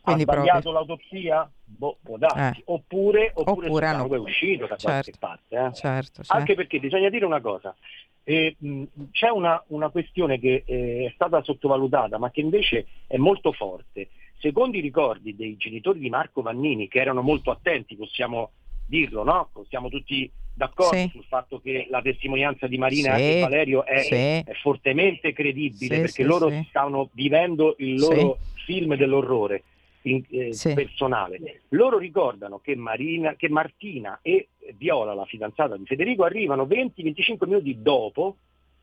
[0.00, 1.50] Quindi ha sbagliato proprio- l'autopsia?
[1.64, 2.60] Boh, può darsi.
[2.60, 2.62] Eh.
[2.66, 5.18] Oppure, oppure, Oppure hanno- è uscito da qualche Certo.
[5.18, 5.56] parte.
[5.56, 5.72] eh.
[5.74, 6.32] Certo, sì.
[6.32, 7.74] Anche perché bisogna dire una cosa,
[8.24, 13.16] eh, mh, c'è una, una questione che eh, è stata sottovalutata ma che invece è
[13.18, 14.08] molto forte.
[14.38, 18.50] Secondo i ricordi dei genitori di Marco Vannini, che erano molto attenti, possiamo
[18.86, 19.50] dirlo, no?
[19.68, 21.08] Siamo tutti d'accordo Sì.
[21.12, 24.14] sul fatto che la testimonianza di Marina Sì, e Valerio è, sì.
[24.14, 29.64] è fortemente credibile perché loro stanno vivendo il loro film dell'orrore
[30.02, 31.62] in- eh, personale.
[31.70, 37.82] Loro ricordano che, Marina, che Martina e Viola, la fidanzata di Federico, arrivano 20-25 minuti
[37.82, 38.36] dopo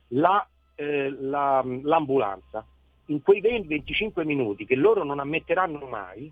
[0.10, 2.66] la, eh, la- l'ambulanza.
[3.08, 6.32] In quei 20-25 minuti che loro non ammetteranno mai,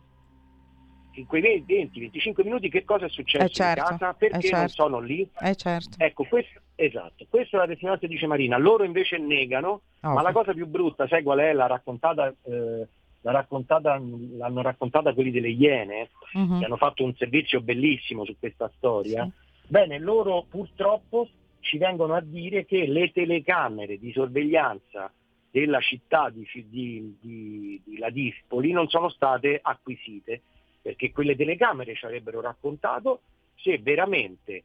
[1.19, 4.59] in quei 20-25 minuti che cosa è successo Eh, certo, in casa, eh, perché non
[4.59, 4.73] certo.
[4.73, 9.17] sono lì, Eh certo, Ecco, questo, esatto, questa è la testimonianza dice Marina, loro invece
[9.17, 10.21] negano, ma ovvio.
[10.23, 11.53] la cosa più brutta, sai qual è?
[11.53, 12.87] L'ha raccontata, eh,
[13.21, 14.01] l'ha raccontata,
[14.37, 16.59] l'hanno raccontata quelli delle Iene, Mhm.
[16.59, 19.23] che hanno fatto un servizio bellissimo su questa storia.
[19.25, 19.47] Sì.
[19.67, 21.27] Bene, loro purtroppo
[21.59, 25.11] ci vengono a dire che le telecamere di sorveglianza
[25.51, 30.41] della città di, di, di, di Ladispoli non sono state acquisite,
[30.89, 33.21] perché quelle telecamere ci avrebbero raccontato
[33.55, 34.63] se veramente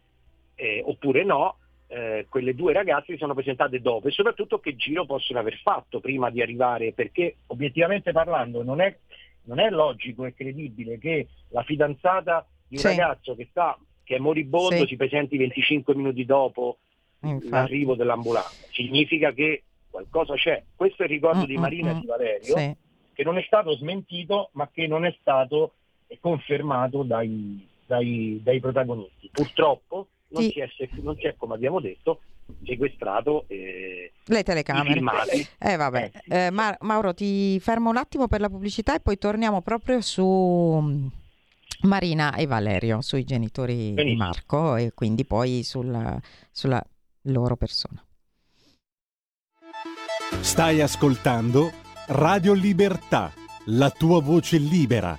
[0.54, 1.58] eh, oppure no,
[1.88, 6.00] eh, quelle due ragazze si sono presentate dopo e soprattutto che giro possono aver fatto
[6.00, 8.96] prima di arrivare, perché obiettivamente parlando non è,
[9.42, 12.86] non è logico e credibile che la fidanzata di un sì.
[12.86, 14.86] ragazzo che, sta, che è moribondo sì.
[14.86, 16.78] si presenti 25 minuti dopo
[17.20, 17.50] Infatti.
[17.50, 18.66] l'arrivo dell'ambulanza.
[18.70, 20.62] Significa che qualcosa c'è.
[20.74, 22.76] Questo è il ricordo mm, di Marina mm, e di Valerio, sì.
[23.12, 25.74] che non è stato smentito ma che non è stato
[26.20, 29.30] confermato dai, dai, dai protagonisti.
[29.32, 30.68] Purtroppo non, si è,
[31.02, 32.20] non si è, come abbiamo detto,
[32.64, 35.00] sequestrato eh, le telecamere.
[35.58, 36.02] Eh, vabbè.
[36.02, 36.30] Eh, sì.
[36.30, 40.78] eh, Ma- Mauro, ti fermo un attimo per la pubblicità e poi torniamo proprio su
[40.80, 41.06] mm,
[41.82, 44.04] Marina e Valerio, sui genitori Benissimo.
[44.04, 46.18] di Marco e quindi poi sulla,
[46.50, 46.82] sulla
[47.22, 48.02] loro persona.
[50.40, 51.70] Stai ascoltando
[52.08, 53.32] Radio Libertà,
[53.66, 55.18] la tua voce libera,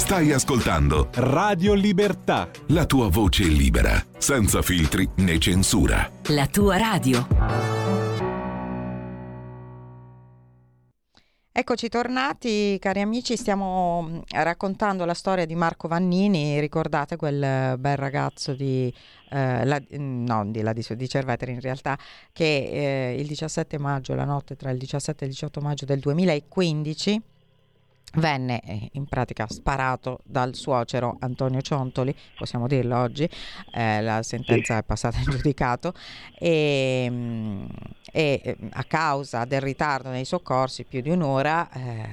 [0.00, 2.48] Stai ascoltando Radio Libertà.
[2.68, 6.10] La tua voce libera, senza filtri né censura.
[6.28, 7.28] La tua radio.
[11.52, 17.96] Eccoci tornati, cari amici, stiamo mm, raccontando la storia di Marco Vannini, ricordate quel bel
[17.98, 18.92] ragazzo di,
[19.30, 21.98] eh, la, mm, no, di, la, di Cerveteri in realtà,
[22.32, 26.00] che eh, il 17 maggio, la notte tra il 17 e il 18 maggio del
[26.00, 27.22] 2015,
[28.14, 33.28] venne eh, in pratica sparato dal suocero Antonio Ciontoli, possiamo dirlo oggi,
[33.72, 35.92] eh, la sentenza è passata in giudicato
[36.38, 37.64] e, mm,
[38.12, 42.08] e, eh, a causa del ritardo nei soccorsi più di un'ora eh,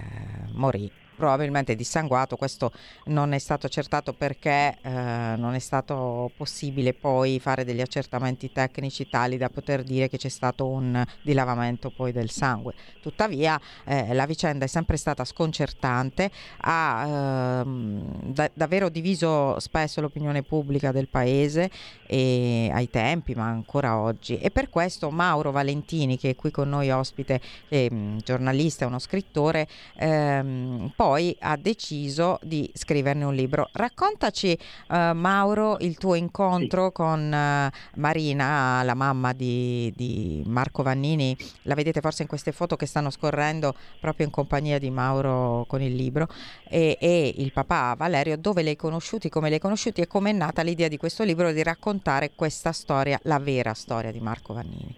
[0.53, 2.71] morì probabilmente dissanguato, questo
[3.06, 4.89] non è stato accertato perché eh,
[5.36, 10.30] non è stato possibile poi fare degli accertamenti tecnici tali da poter dire che c'è
[10.30, 12.73] stato un dilavamento poi del sangue.
[13.01, 20.43] Tuttavia eh, la vicenda è sempre stata sconcertante, ha ehm, da- davvero diviso spesso l'opinione
[20.43, 21.71] pubblica del paese
[22.06, 24.38] e ai tempi, ma ancora oggi.
[24.38, 27.41] E per questo Mauro Valentini, che è qui con noi ospite,
[27.73, 33.69] mm, giornalista, uno scrittore, ehm, poi ha deciso di scriverne un libro.
[33.71, 36.93] Raccontaci, eh, Mauro, il tuo incontro sì.
[36.93, 41.35] con eh, Marina, la mamma di, di Marco Vannini.
[41.63, 45.81] La vedete forse in queste foto che stanno scorrendo proprio in compagnia di Mauro con
[45.81, 46.27] il libro
[46.67, 50.31] e, e il papà Valerio, dove li hai conosciuti, come li hai conosciuti e come
[50.31, 54.19] è nata l'idea di questo libro di raccontare raccontare questa storia, la vera storia di
[54.19, 54.95] Marco Vannini.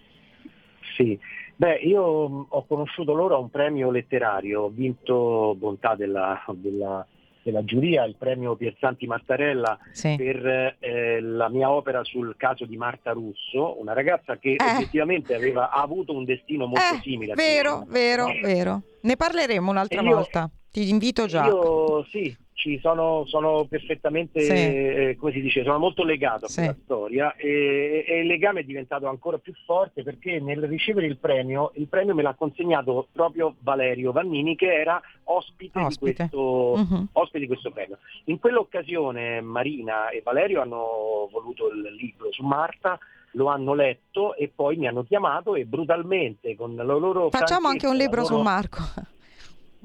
[0.96, 1.18] Sì,
[1.60, 2.02] beh, io
[2.48, 7.06] ho conosciuto loro a un premio letterario, ho vinto Bontà della, della,
[7.44, 10.16] della giuria, il premio Pierzanti Mattarella sì.
[10.16, 14.56] per eh, la mia opera sul caso di Marta Russo, una ragazza che eh.
[14.58, 17.34] effettivamente aveva avuto un destino molto eh, simile.
[17.34, 18.82] Vero, vero, vero.
[19.02, 20.50] Ne parleremo un'altra io, volta.
[20.72, 21.46] Ti invito già.
[21.46, 24.52] Io sì, ci sono, sono perfettamente, sì.
[24.52, 26.58] eh, come si dice, sono molto legato a sì.
[26.58, 31.18] quella storia e, e, il legame è diventato ancora più forte perché nel ricevere il
[31.18, 36.24] premio, il premio me l'ha consegnato proprio Valerio Vannini che era ospite, ospite.
[36.24, 37.08] Di, questo, uh-huh.
[37.14, 37.98] ospite di questo premio.
[38.26, 43.00] In quell'occasione Marina e Valerio hanno voluto il libro su Marta,
[43.34, 47.30] lo hanno letto e poi mi hanno chiamato e brutalmente con la loro...
[47.30, 48.36] Facciamo anche un libro loro...
[48.36, 49.18] su Marco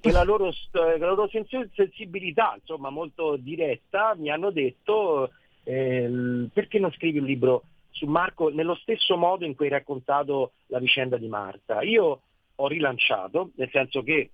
[0.07, 1.31] e la loro, la loro
[1.73, 5.31] sensibilità, insomma, molto diretta, mi hanno detto
[5.63, 10.53] eh, perché non scrivi un libro su Marco nello stesso modo in cui hai raccontato
[10.67, 11.81] la vicenda di Marta.
[11.81, 12.21] Io
[12.55, 14.31] ho rilanciato, nel senso che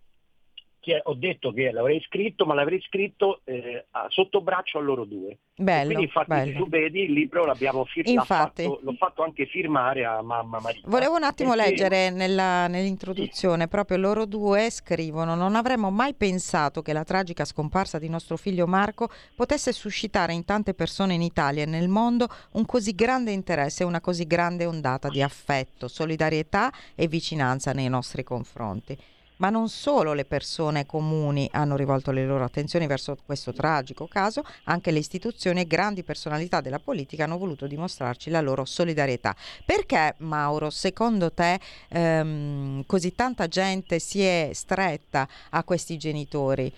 [1.02, 5.38] ho detto che l'avrei scritto, ma l'avrei scritto eh, sotto braccio a loro due.
[5.54, 6.58] Bello, quindi infatti bello.
[6.58, 10.80] tu vedi il libro l'abbiamo firmato, fatto, l'ho fatto anche firmare a mamma Maria.
[10.86, 11.70] Volevo un attimo perché...
[11.70, 13.68] leggere nella, nell'introduzione, sì.
[13.68, 18.66] proprio loro due scrivono non avremmo mai pensato che la tragica scomparsa di nostro figlio
[18.66, 23.82] Marco potesse suscitare in tante persone in Italia e nel mondo un così grande interesse
[23.82, 28.96] e una così grande ondata di affetto, solidarietà e vicinanza nei nostri confronti.
[29.40, 34.42] Ma non solo le persone comuni hanno rivolto le loro attenzioni verso questo tragico caso,
[34.64, 39.34] anche le istituzioni e grandi personalità della politica hanno voluto dimostrarci la loro solidarietà.
[39.64, 46.70] Perché, Mauro, secondo te ehm, così tanta gente si è stretta a questi genitori?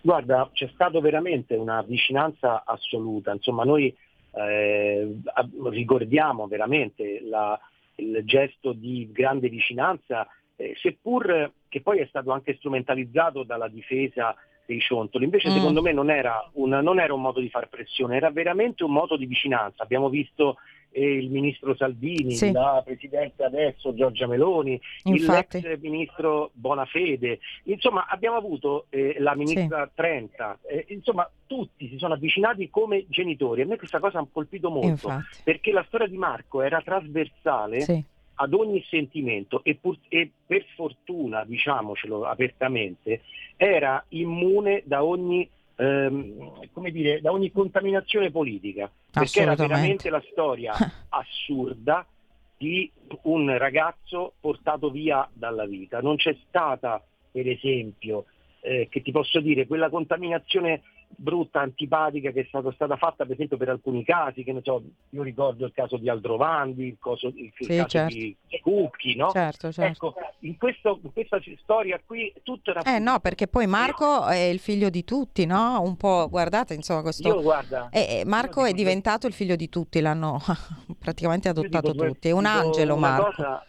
[0.00, 3.94] Guarda, c'è stata veramente una vicinanza assoluta, insomma noi
[4.32, 5.14] eh,
[5.70, 7.58] ricordiamo veramente la,
[7.96, 10.26] il gesto di grande vicinanza,
[10.56, 14.34] eh, seppur che poi è stato anche strumentalizzato dalla difesa
[14.66, 15.24] dei ciontoli.
[15.24, 15.52] Invece mm.
[15.52, 18.92] secondo me non era, un, non era, un, modo di far pressione, era veramente un
[18.92, 19.82] modo di vicinanza.
[19.82, 20.56] Abbiamo visto
[20.90, 22.50] eh, il ministro Salvini, sì.
[22.52, 25.60] la Presidente adesso Giorgia Meloni, Infatti.
[25.60, 29.90] l'ex ministro Bonafede, insomma abbiamo avuto eh, la ministra sì.
[29.94, 33.62] Trenta, eh, insomma tutti si sono avvicinati come genitori.
[33.62, 35.38] A me questa cosa ha colpito molto, Infatti.
[35.44, 37.80] perché la storia di Marco era trasversale.
[37.80, 43.22] Sì ad ogni sentimento e, pur, e, per fortuna, diciamocelo apertamente,
[43.56, 50.72] era immune da ogni, ehm, dire, da ogni contaminazione politica, perché era veramente la storia
[51.10, 52.06] assurda
[52.58, 52.90] di
[53.22, 56.00] un ragazzo portato via dalla vita.
[56.00, 58.26] Non c'è stata, per esempio,
[58.60, 63.34] eh, che ti posso dire, quella contaminazione brutta, antipatica che è stata, stata fatta per
[63.34, 67.28] esempio per alcuni casi, che ne so, io ricordo il caso di Aldrovandi, il, coso,
[67.28, 68.14] il, il sì, caso certo.
[68.14, 69.30] di Cucchi, no?
[69.30, 70.08] Certo, certo.
[70.08, 72.82] Ecco, in, questo, in, questa storia qui tutto era...
[72.82, 75.80] Eh no, perché poi Marco è il figlio di tutti, no?
[75.80, 77.28] Un po', guardate, insomma, questo...
[77.28, 80.38] Io, guarda, eh, Marco è diventato il figlio di tutti, l'hanno
[80.98, 83.24] praticamente adottato tutti, è un angelo Marco.
[83.26, 83.64] Cosa,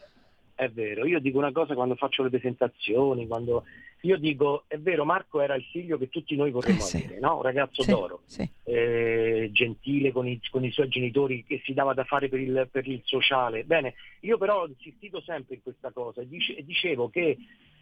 [0.55, 3.63] è vero, io dico una cosa quando faccio le presentazioni, quando
[4.01, 7.37] io dico, è vero, Marco era il figlio che tutti noi vorremmo eh, avere, no?
[7.37, 8.49] un ragazzo sì, d'oro, sì.
[8.63, 12.67] Eh, gentile con i, con i, suoi genitori, che si dava da fare per il,
[12.71, 13.63] per il, sociale.
[13.63, 17.37] Bene, io però ho insistito sempre in questa cosa e, dice, dicevo che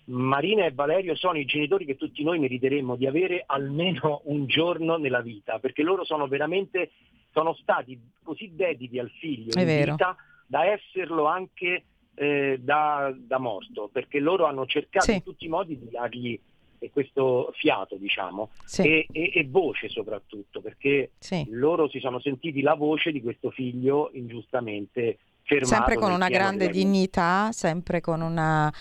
[0.05, 4.97] Marina e Valerio sono i genitori che tutti noi meriteremmo di avere almeno un giorno
[4.97, 6.91] nella vita, perché loro sono veramente,
[7.31, 9.91] sono stati così dediti al figlio È in vero.
[9.91, 10.15] vita
[10.47, 11.83] da esserlo anche
[12.15, 15.13] eh, da, da, morto, perché loro hanno cercato sì.
[15.13, 16.39] in tutti i modi di dargli
[16.79, 18.81] eh, questo fiato, diciamo, sì.
[18.81, 21.45] e, e, e, voce soprattutto, perché sì.
[21.49, 25.73] loro si sono sentiti la voce di questo figlio ingiustamente fermato.
[25.75, 28.73] Sempre con una grande dignità, sempre con una...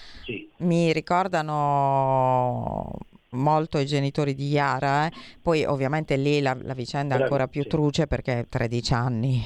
[0.59, 2.90] Mi ricordano
[3.35, 5.12] molto i genitori di Yara, eh.
[5.42, 9.42] poi ovviamente lì la, la vicenda è ancora più truce perché è 13 anni,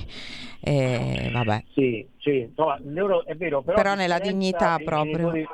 [0.61, 1.65] e, vabbè.
[1.73, 5.31] Sì, sì, no, loro, è vero, però, però nella dignità proprio.
[5.31, 5.47] Genitori,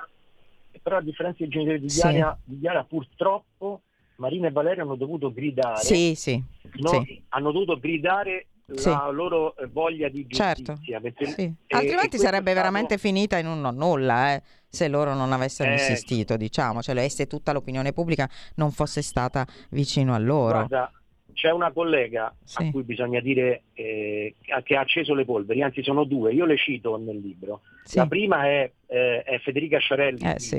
[0.83, 2.51] però a differenza dei genitori di Yara, sì.
[2.51, 3.81] di Yara purtroppo
[4.17, 5.81] Marina e Valerio hanno dovuto gridare.
[5.81, 6.43] Sì, sì,
[6.77, 7.23] no, sì.
[7.31, 8.89] Hanno dovuto gridare sì.
[8.89, 10.75] la loro voglia di certo.
[10.75, 11.01] giustizia.
[11.01, 11.25] Certo.
[11.25, 11.53] Perché, sì.
[11.69, 12.57] Altrimenti sarebbe stato...
[12.57, 14.43] veramente finita in un non nulla, eh,
[14.75, 19.47] se loro non avessero eh, insistito, diciamo, cioè se tutta l'opinione pubblica non fosse stata
[19.71, 20.67] vicino a loro.
[20.67, 20.93] Guarda,
[21.35, 22.63] c'è una collega sì.
[22.63, 26.57] a cui bisogna dire eh, che ha acceso le polveri, anzi sono due, io le
[26.57, 27.61] cito nel libro.
[27.83, 27.99] Sì.
[27.99, 30.59] La prima è, eh, è Federica Sciarelli eh, sì.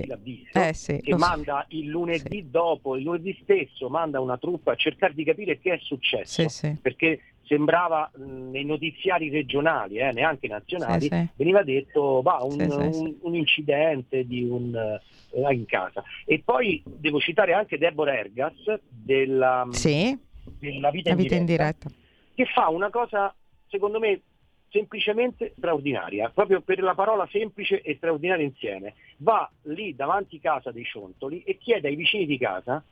[0.54, 5.14] eh, sì, che manda il lunedì dopo, il lunedì stesso, manda una truppa a cercare
[5.14, 6.46] di capire che è successo,
[6.82, 14.26] perché sembrava nei notiziari regionali, eh, neanche nazionali, veniva detto bah, un, un, un, incidente
[14.26, 16.04] di un, eh, in casa.
[16.26, 19.68] E poi devo citare anche Deborah Ergas della...
[19.72, 21.90] Sì la vita, la vita in, diretta, in, diretta,
[22.34, 23.34] che fa una cosa,
[23.68, 24.22] secondo me,
[24.70, 28.94] semplicemente straordinaria, proprio per la parola semplice e straordinaria insieme.
[29.18, 32.84] Va lì davanti casa dei ciontoli e chiede ai vicini di casa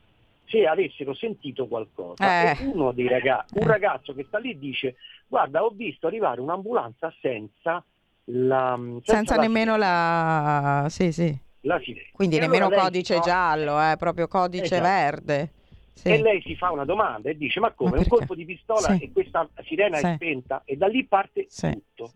[0.45, 2.51] se avessero sentito qualcosa.
[2.51, 2.65] Eh.
[2.65, 4.95] uno dei ragazzi, un ragazzo che sta lì dice
[5.27, 7.83] guarda ho visto arrivare un'ambulanza senza
[8.25, 8.75] la...
[8.77, 10.85] Senza, senza la nemmeno la...
[10.89, 11.35] Sì, sì.
[11.61, 12.07] La sirena.
[12.11, 13.21] Quindi e nemmeno allora codice fa...
[13.21, 14.81] giallo, eh, proprio codice esatto.
[14.83, 15.51] verde.
[15.93, 16.09] Sì.
[16.09, 17.91] E lei si fa una domanda e dice: Ma come?
[17.91, 19.03] Ma un colpo di pistola sì.
[19.03, 20.05] e questa sirena sì.
[20.05, 20.63] è spenta?
[20.65, 22.11] E da lì parte tutto.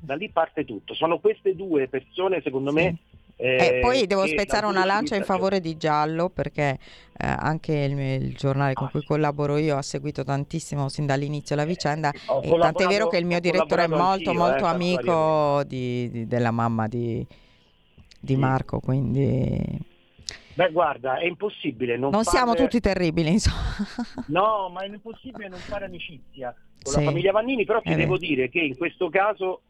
[0.00, 0.94] Da lì parte tutto.
[0.94, 2.96] Sono queste due persone, secondo me.
[3.36, 6.78] Eh, eh, poi devo spezzare una lancia in favore di Giallo perché
[7.18, 11.64] eh, anche il, il, giornale con cui collaboro io ha seguito tantissimo sin dall'inizio la
[11.64, 16.10] vicenda e tant'è vero che il mio direttore è molto anch'io, molto eh, amico di,
[16.10, 17.26] di, della mamma di,
[18.20, 19.92] di Marco quindi
[20.54, 22.36] Beh, guarda, è impossibile non, non fare...
[22.36, 23.74] siamo tutti terribili, insomma.
[24.28, 27.00] No, ma è impossibile non fare amicizia con sì.
[27.00, 29.62] la famiglia Vannini, però ti è devo dire che in questo caso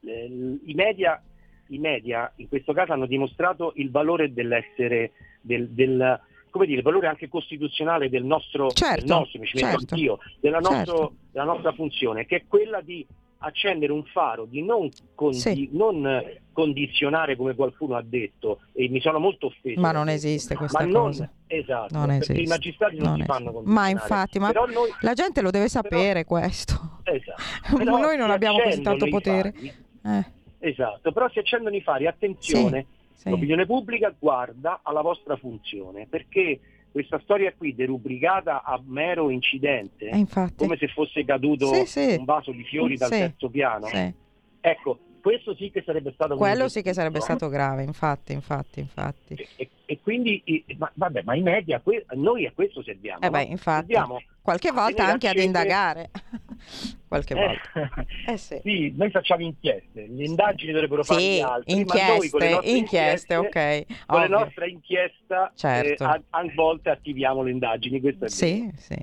[0.00, 1.22] eh, i, media,
[1.70, 6.84] i media in questo caso hanno dimostrato il valore dell'essere del, del come dire, il
[6.84, 11.12] valore anche costituzionale del nostro, certo, del nostro mi ci certo, anch'io, della, nostro, certo.
[11.30, 13.06] della nostra funzione, che è quella di
[13.42, 15.68] accendere un faro, di non, condi- Sì.
[15.72, 16.20] non
[16.52, 19.80] condizionare come qualcuno ha detto, e mi sono molto offeso.
[19.80, 21.30] Ma non esiste questa ma non, cosa.
[21.46, 22.42] Esatto, Non perché esiste.
[22.42, 23.32] i magistrati non, Non si esiste.
[23.38, 23.90] fanno Ma condizionare.
[23.92, 27.00] infatti, ma Però noi, la gente lo deve sapere questo.
[27.04, 27.42] esatto,
[27.72, 29.52] Ma però noi non abbiamo così tanto potere.
[29.52, 30.24] fari, Eh,
[30.60, 33.30] esatto, però si accendono i fari, attenzione, sì.
[33.30, 40.26] l'opinione pubblica guarda alla vostra funzione, perché questa storia qui derubricata a mero incidente, Eh,
[40.56, 42.16] come se fosse caduto Sì, sì.
[42.18, 44.12] un vaso di fiori dal Sì, terzo piano, Sì.
[44.60, 47.38] ecco, questo sì che sarebbe stato Quello sì che sarebbe investito.
[47.46, 49.34] stato grave, infatti, infatti, infatti.
[49.34, 50.42] E, e- e quindi,
[50.78, 53.20] ma, vabbè, ma i media, que- noi a questo serviamo.
[53.20, 53.50] Eh beh, no?
[53.50, 53.86] infatti.
[53.92, 56.10] Serviamo Qualche volta anche ad accese- indagare.
[57.08, 58.06] Qualche Eh, volta.
[58.26, 58.60] Eh sì.
[58.62, 62.76] sì, noi facciamo inchieste, le indagini dovrebbero fare gli Sì, altri, con le inchieste, nostre
[62.76, 63.84] inchieste, ok.
[64.06, 64.38] con ovvio.
[64.38, 66.04] nostre inchieste Certo.
[66.04, 68.28] eh, a, a volte attiviamo le indagini, questo è.
[68.28, 68.96] Sì, sì.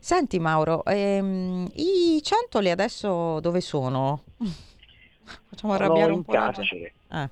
[0.00, 4.24] Senti Mauro, ehm, i ciantoli adesso dove sono?
[5.54, 6.94] Facciamo Sono arrabbiare in un po' carcere.
[7.08, 7.30] Ah,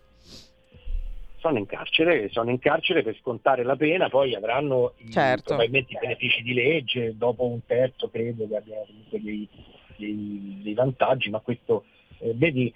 [1.39, 5.43] Sono in carcere, sono in carcere per scontare la pena, poi avranno i- Certo.
[5.43, 9.49] probabilmente i benefici di legge, dopo un terzo credo che abbiano comunque dei,
[9.97, 11.85] dei- dei vantaggi, ma questo,
[12.18, 12.73] eh, vedi,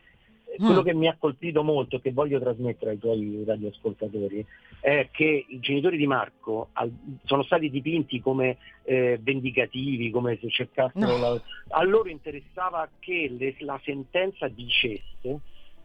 [0.57, 0.85] quello Mm.
[0.85, 4.45] che mi ha colpito molto, che voglio trasmettere ai tuoi radioascoltatori,
[4.81, 6.93] è che i genitori di Marco al-
[7.25, 11.07] sono stati dipinti come eh, vendicativi, come se cercassero...
[11.07, 11.19] No.
[11.19, 11.41] la-
[11.71, 15.41] a loro interessava che le- la sentenza dicesse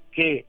[0.10, 0.46] che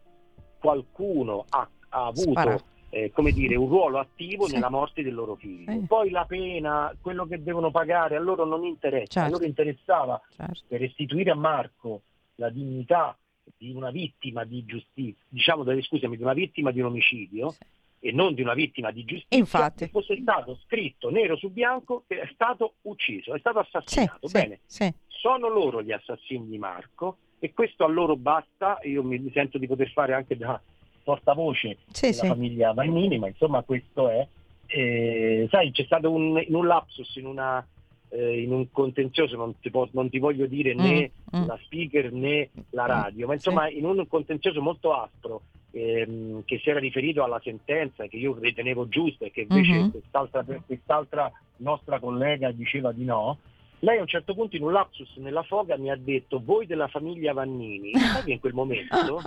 [0.59, 4.53] qualcuno ha, ha avuto eh, come dire, un ruolo attivo Sì.
[4.55, 5.73] nella morte del loro figlio.
[5.73, 5.79] Sì.
[5.87, 9.29] Poi la pena, quello che devono pagare, a loro non interessa, Certo.
[9.29, 10.63] a loro interessava certo.
[10.77, 12.03] restituire a Marco
[12.35, 13.17] la dignità
[13.57, 17.59] di una vittima di giustizia, diciamo delle- scusami, di una vittima di un omicidio Sì.
[18.01, 19.89] e non di una vittima di giustizia, Infatti.
[19.89, 24.27] fosse stato scritto nero su bianco che è stato ucciso, è stato assassinato.
[24.29, 24.93] sì, Bene, sì.
[25.09, 29.67] sono loro gli assassini di Marco e questo a loro basta, io mi, sento di
[29.67, 30.61] poter fare anche da
[31.03, 34.27] portavoce della famiglia Vannini, ma insomma questo è.
[34.67, 37.67] Eh, sai, c'è stato un, un lapsus, in, una,
[38.15, 41.47] eh, in un contenzioso, non ti, po- non ti voglio dire né Mm, mm.
[41.47, 46.69] la speaker né la radio, ma insomma in un contenzioso molto aspro ehm, che si
[46.69, 49.91] era riferito alla sentenza che io ritenevo giusta e che invece Mhm.
[49.91, 53.39] quest'altra, quest'altra nostra collega diceva di no,
[53.79, 56.89] lei a un certo punto in un lapsus nella foga mi ha detto voi della
[56.89, 59.23] famiglia Vannini, sai che in quel momento,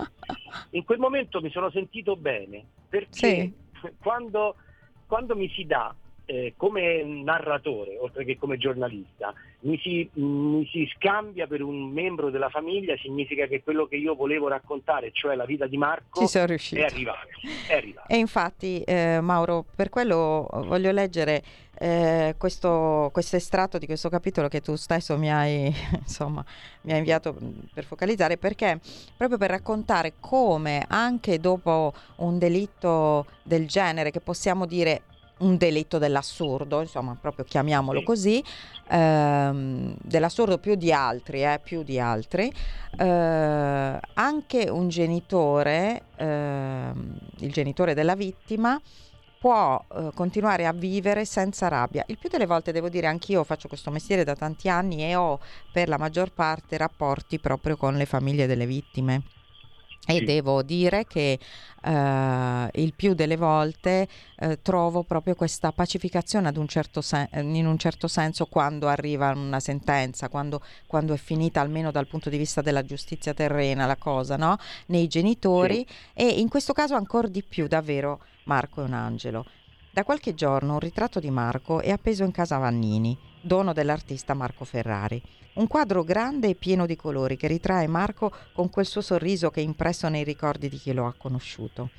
[0.72, 3.52] in quel momento mi sono sentito bene perché
[3.98, 4.56] quando,
[5.08, 5.94] quando mi si dà
[6.26, 12.30] eh, come narratore, oltre che come giornalista, mi si, mi si scambia per un membro
[12.30, 16.84] della famiglia, significa che quello che io volevo raccontare, cioè la vita di Marco, è
[16.84, 17.28] arrivato.
[17.68, 18.08] È arrivato.
[18.08, 21.44] E infatti, eh, Mauro, per quello voglio leggere
[21.78, 26.44] eh, questo estratto di questo capitolo che tu stesso mi hai, insomma,
[26.82, 28.80] mi hai inviato mh, per focalizzare, perché
[29.18, 35.02] proprio per raccontare come anche dopo un delitto del genere, che possiamo dire
[35.40, 38.06] un delitto dell'assurdo, insomma, proprio chiamiamolo Sì.
[38.06, 38.44] così,
[38.90, 42.52] ehm, dell'assurdo più di altri, eh, più di altri,
[42.98, 48.80] eh, anche un genitore, ehm, il genitore della vittima,
[49.38, 52.04] può eh, continuare a vivere senza rabbia.
[52.08, 55.40] Il più delle volte devo dire anch'io faccio questo mestiere da tanti anni e ho
[55.72, 59.22] per la maggior parte rapporti proprio con le famiglie delle vittime.
[60.08, 60.24] E Sì.
[60.24, 61.40] devo dire che
[61.82, 67.78] eh, il più delle volte eh, trovo proprio questa pacificazione un certo sen- in un
[67.78, 72.62] certo senso quando arriva una sentenza, quando, quando è finita almeno dal punto di vista
[72.62, 74.58] della giustizia terrena la cosa, no?
[74.88, 79.46] Nei genitori e in questo caso ancora di più davvero Marco è un angelo.
[79.92, 84.66] Da qualche giorno un ritratto di Marco è appeso in casa Vannini, dono dell'artista Marco
[84.66, 85.22] Ferrari.
[85.56, 89.62] Un quadro grande e pieno di colori che ritrae Marco con quel suo sorriso che
[89.62, 91.92] è impresso nei ricordi di chi lo ha conosciuto.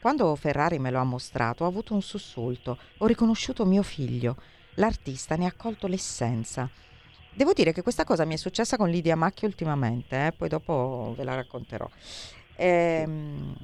[0.00, 4.36] Quando Ferrari me lo ha mostrato ho avuto un sussulto, ho riconosciuto mio figlio.
[4.74, 6.68] L'artista ne ha colto l'essenza.
[7.32, 11.14] Devo dire che questa cosa mi è successa con Lidia Macchio ultimamente, eh, poi dopo
[11.16, 11.88] ve la racconterò.
[12.56, 13.54] Ehm,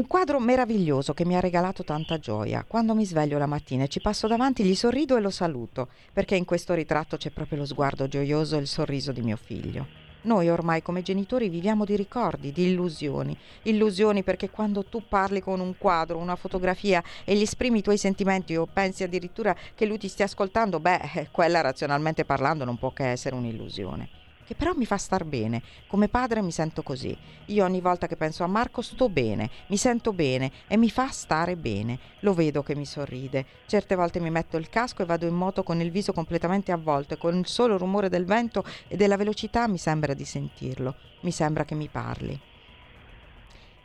[0.00, 2.64] un quadro meraviglioso che mi ha regalato tanta gioia.
[2.66, 6.36] Quando mi sveglio la mattina e ci passo davanti, gli sorrido e lo saluto, perché
[6.36, 9.86] in questo ritratto c'è proprio lo sguardo gioioso e il sorriso di mio figlio.
[10.22, 13.36] Noi ormai come genitori viviamo di ricordi, di illusioni.
[13.64, 17.98] Illusioni perché quando tu parli con un quadro, una fotografia e gli esprimi i tuoi
[17.98, 22.78] sentimenti o pensi addirittura che lui ti stia ascoltando, beh, eh, quella razionalmente parlando non
[22.78, 24.19] può che essere un'illusione.
[24.50, 25.62] Che però mi fa star bene.
[25.86, 27.16] Come padre mi sento così.
[27.46, 31.08] Io ogni volta che penso a Marco sto bene, mi sento bene e mi fa
[31.10, 32.00] stare bene.
[32.20, 33.46] Lo vedo che mi sorride.
[33.66, 37.14] Certe volte mi metto il casco e vado in moto con il viso completamente avvolto
[37.14, 40.96] e con il solo rumore del vento e della velocità mi sembra di sentirlo.
[41.20, 42.49] Mi sembra che mi parli.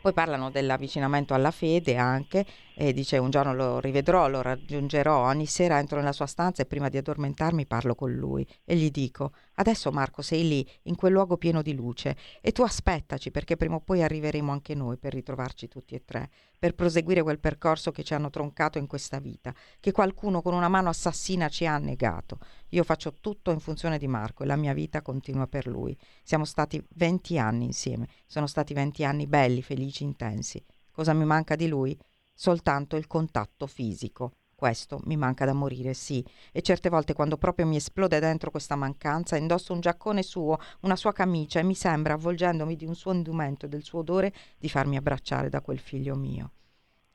[0.06, 2.46] Poi parlano dell'avvicinamento alla fede anche,
[2.76, 6.66] e dice un giorno lo rivedrò, lo raggiungerò, ogni sera entro nella sua stanza e
[6.66, 11.10] prima di addormentarmi parlo con lui e gli dico, adesso Marco sei lì, in quel
[11.10, 15.12] luogo pieno di luce, e tu aspettaci perché prima o poi arriveremo anche noi per
[15.12, 19.52] ritrovarci tutti e tre, per proseguire quel percorso che ci hanno troncato in questa vita,
[19.80, 22.38] che qualcuno con una mano assassina ci ha negato.
[22.70, 25.96] Io faccio tutto in funzione di Marco e la mia vita continua per lui.
[26.24, 30.64] Siamo stati 20 anni insieme, sono stati 20 anni belli, felici, intensi.
[30.90, 31.96] Cosa mi manca di lui?
[32.34, 34.32] Soltanto il contatto fisico.
[34.56, 38.74] Questo mi manca da morire, sì, e certe volte quando proprio mi esplode dentro questa
[38.74, 43.12] mancanza, indosso un giaccone suo, una sua camicia e mi sembra, avvolgendomi di un suo
[43.12, 46.52] indumento e del suo odore, di farmi abbracciare da quel figlio mio.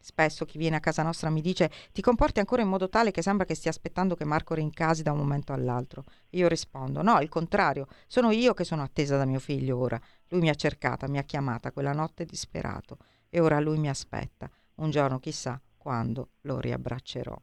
[0.01, 3.21] Spesso chi viene a casa nostra mi dice ti comporti ancora in modo tale che
[3.21, 6.03] sembra che stia aspettando che Marco rincasi da un momento all'altro.
[6.31, 9.99] Io rispondo no, il contrario, sono io che sono attesa da mio figlio ora.
[10.29, 12.97] Lui mi ha cercata, mi ha chiamata quella notte disperato
[13.29, 14.49] e ora lui mi aspetta.
[14.75, 17.39] Un giorno chissà quando lo riabbraccerò.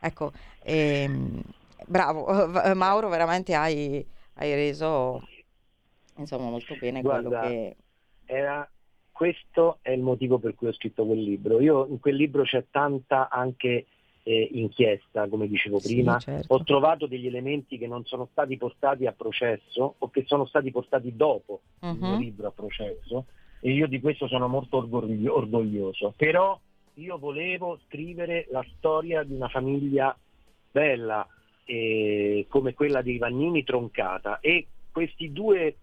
[0.00, 1.42] Ecco, ehm,
[1.86, 4.04] bravo Mauro, veramente hai,
[4.34, 5.22] hai reso
[6.16, 7.76] insomma molto bene Guarda, quello che...
[8.30, 8.68] Era
[9.18, 11.60] questo è il motivo per cui ho scritto quel libro.
[11.60, 13.86] Io in quel libro c'è tanta anche
[14.22, 16.18] eh, inchiesta, come dicevo Sì, prima.
[16.20, 16.54] certo.
[16.54, 20.70] Ho trovato degli elementi che non sono stati portati a processo o che sono stati
[20.70, 22.18] portati dopo il mio Mhm.
[22.20, 23.24] libro a processo
[23.58, 26.14] e io di questo sono molto orgoglio- orgoglioso.
[26.16, 26.56] Però
[26.94, 30.16] io volevo scrivere la storia di una famiglia
[30.70, 31.26] bella
[31.64, 35.74] eh, come quella dei Vannini troncata e questi due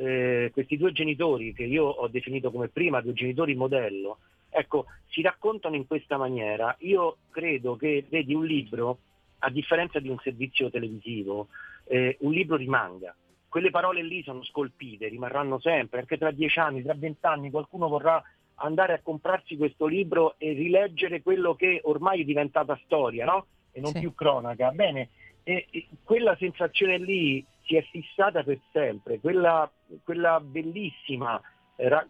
[0.00, 5.20] eh, questi due genitori che io ho definito come prima due genitori modello, ecco, si
[5.20, 6.74] raccontano in questa maniera.
[6.80, 8.98] Io credo che, vedi, un libro,
[9.40, 11.48] a differenza di un servizio televisivo,
[11.84, 13.14] eh, un libro rimanga.
[13.46, 18.22] Quelle parole lì sono scolpite, rimarranno sempre, anche tra dieci anni, tra vent'anni qualcuno vorrà
[18.62, 23.46] andare a comprarsi questo libro e rileggere quello che ormai è diventata storia, no?
[23.72, 24.00] E non Sì.
[24.00, 24.70] più cronaca.
[24.70, 25.08] Bene,
[25.42, 29.70] e, e quella sensazione lì si è fissata per sempre, quella,
[30.02, 31.40] quella bellissima,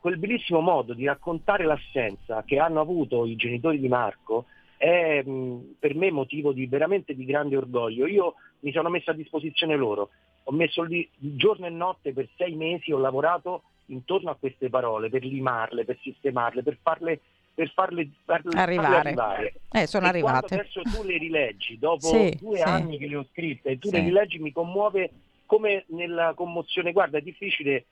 [0.00, 4.46] quel bellissimo modo di raccontare l'assenza che hanno avuto i genitori di Marco
[4.78, 8.06] è mh, per me motivo di veramente di grande orgoglio.
[8.06, 10.08] Io mi sono messo a disposizione loro,
[10.44, 15.10] ho messo lì giorno e notte per sei mesi, ho lavorato intorno a queste parole
[15.10, 17.20] per limarle, per sistemarle, per farle,
[17.52, 18.96] per farle, farle- farle Arrivare.
[18.98, 19.54] arrivare.
[19.72, 20.54] Eh, sono E arrivate.
[20.54, 22.62] Adesso tu le rileggi, dopo Sì, due sì.
[22.62, 23.96] anni che le ho scritte, e tu Sì.
[23.96, 25.10] le rileggi mi commuove
[25.50, 26.92] come nella commozione.
[26.92, 27.86] Guarda, è difficile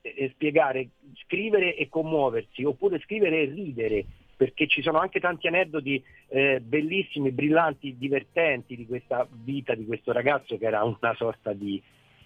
[0.00, 0.88] eh, eh, spiegare,
[1.24, 4.04] scrivere e commuoversi, oppure scrivere e ridere,
[4.36, 10.10] perché ci sono anche tanti aneddoti eh, bellissimi, brillanti, divertenti di questa vita di questo
[10.10, 11.80] ragazzo che era una sorta di,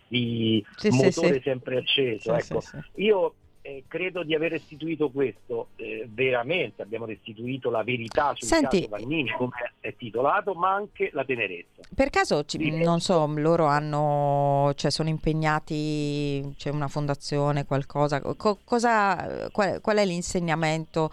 [0.06, 1.42] di Sì, motore sì.
[1.42, 2.38] sempre acceso.
[2.38, 2.62] Sì, ecco.
[2.94, 3.34] Io
[3.68, 8.88] eh, credo di aver restituito questo, eh, veramente abbiamo restituito la verità sul Senti- caso
[9.02, 9.50] Vannini, come
[9.80, 11.82] è titolato, ma anche la tenerezza.
[11.94, 12.82] Per caso, ci- Sì.
[12.82, 19.96] non so, loro hanno, cioè sono impegnati, c'è una fondazione, qualcosa, co- cosa, qual, qual
[19.98, 21.10] è l'insegnamento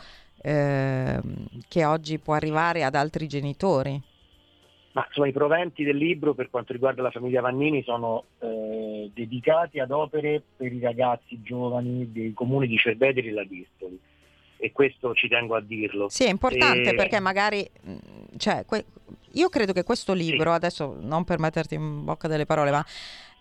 [0.48, 4.00] ehm, che oggi può arrivare ad altri genitori?
[4.96, 9.82] Ma insomma, i proventi del libro per quanto riguarda la famiglia Vannini sono eh, dedicati
[9.82, 14.00] ad opere per i ragazzi giovani dei comuni di Cerveteri e La Dispoli.
[14.56, 16.08] E questo ci tengo a dirlo.
[16.08, 18.86] Sì, è importante Eh, perché magari, mh, cioè, que-
[19.34, 22.86] io credo che questo libro, adesso non per metterti in bocca delle parole, ma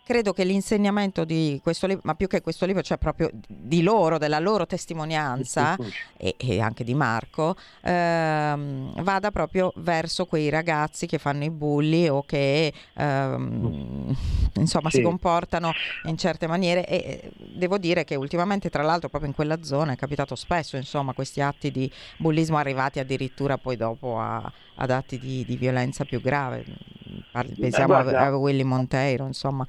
[0.05, 4.19] credo che l'insegnamento di questo libro, ma più che questo libro, cioè proprio di loro,
[4.19, 5.77] della loro testimonianza,
[6.19, 12.07] e, e anche di Marco, ehm, vada proprio verso quei ragazzi che fanno i bulli
[12.09, 14.15] o che ehm,
[14.57, 15.03] insomma si Sì.
[15.03, 16.87] comportano in certe maniere.
[16.87, 20.77] E eh, devo dire che ultimamente tra l'altro proprio in quella zona è capitato spesso
[20.77, 26.05] insomma questi atti di bullismo arrivati addirittura poi dopo a- ad atti di, di violenza
[26.05, 26.65] più grave.
[27.59, 29.67] Pensiamo a, guarda- a Willy Monteiro insomma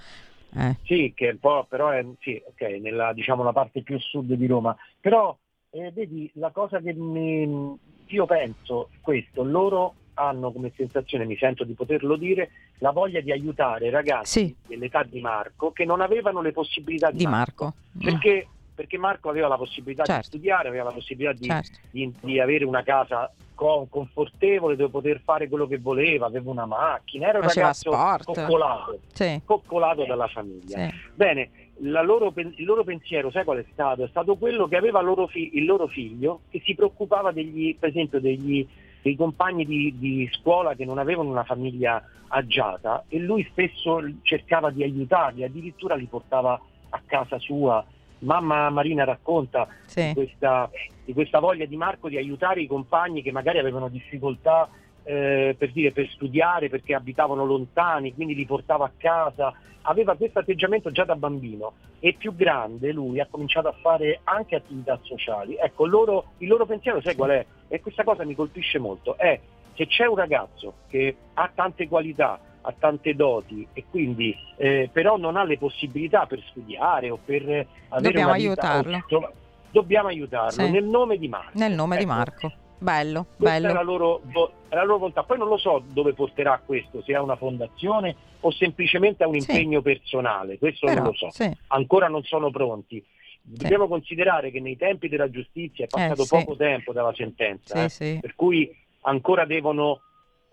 [0.55, 0.75] eh.
[0.83, 4.47] Sì, che un po' però è sì, ok, nella diciamo la parte più sud di
[4.47, 4.75] Roma.
[4.99, 5.37] Però
[5.71, 11.35] eh, vedi, la cosa che mi, io penso è questo, loro hanno come sensazione, mi
[11.35, 14.55] sento di poterlo dire, la voglia di aiutare ragazzi Sì.
[14.67, 18.01] dell'età di Marco che non avevano le possibilità di, di Marco Mm.
[18.01, 20.21] Perché perché Marco aveva la possibilità Certo.
[20.21, 21.79] di studiare, aveva la possibilità di, Certo.
[21.89, 26.65] di- di avere una casa co- confortevole dove poter fare quello che voleva, aveva una
[26.65, 28.23] macchina, era un Faceva ragazzo sport.
[28.25, 29.41] coccolato, Sì.
[29.45, 30.89] coccolato dalla famiglia.
[30.89, 30.93] Sì.
[31.13, 31.49] Bene,
[31.79, 34.03] la loro il loro pensiero, sai qual è stato?
[34.03, 37.89] È stato quello che aveva loro fi- il loro figlio che si preoccupava degli, per
[37.89, 38.67] esempio, degli,
[39.01, 44.69] dei compagni di, di scuola che non avevano una famiglia agiata e lui spesso cercava
[44.69, 46.59] di aiutarli, addirittura li portava
[46.89, 47.85] a casa sua.
[48.25, 50.07] Mamma Marina racconta Sì.
[50.07, 50.69] di, questa,
[51.05, 54.67] di questa voglia di Marco di aiutare i compagni che magari avevano difficoltà
[55.03, 59.53] eh, per, dire, per studiare perché abitavano lontani, quindi li portava a casa.
[59.87, 64.55] Aveva questo atteggiamento già da bambino e più grande lui ha cominciato a fare anche
[64.55, 65.55] attività sociali.
[65.57, 67.45] Ecco, loro- il loro pensiero, sai qual è?
[67.67, 69.39] E questa cosa mi colpisce molto, è
[69.75, 75.17] se c'è un ragazzo che ha tante qualità, ha tante doti e quindi eh, però
[75.17, 77.67] non ha le possibilità per studiare o per avere
[78.01, 78.95] Dobbiamo una vita aiutarlo.
[78.95, 79.31] autonoma,
[79.71, 80.71] dobbiamo aiutarlo Sì.
[80.71, 81.51] nel nome di Marco.
[81.59, 82.51] Nel nome di Ecco, Marco.
[82.77, 83.67] Bello, Questa bello.
[83.69, 84.21] è la, loro,
[84.67, 85.23] è la loro volontà.
[85.23, 89.39] Poi non lo so dove porterà questo, se a una fondazione o semplicemente a un
[89.39, 89.49] Sì.
[89.51, 91.29] impegno personale, questo Però, non lo so.
[91.31, 91.49] sì.
[91.67, 93.03] Ancora non sono pronti.
[93.41, 98.17] Dobbiamo considerare che nei tempi della giustizia è passato Eh, poco tempo dalla sentenza, eh,
[98.19, 100.01] per cui ancora devono,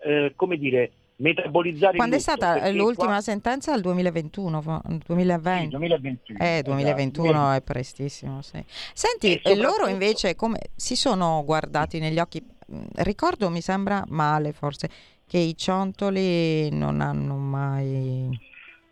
[0.03, 0.91] eh, come dire,
[1.23, 3.73] metabolizzare Quando è stata l'ultima qua- sentenza?
[3.73, 4.61] Il 2021?
[4.61, 5.69] fo- il Sì, 2020?
[5.69, 6.39] 2021.
[6.39, 6.69] Eh, esatto.
[6.71, 8.63] 2021 è prestissimo, sì.
[8.93, 12.45] Senti, E e loro invece come si sono guardati negli occhi?
[12.71, 14.89] Mm, Ricordo, mi sembra male forse,
[15.25, 18.29] che i ciontoli non hanno mai...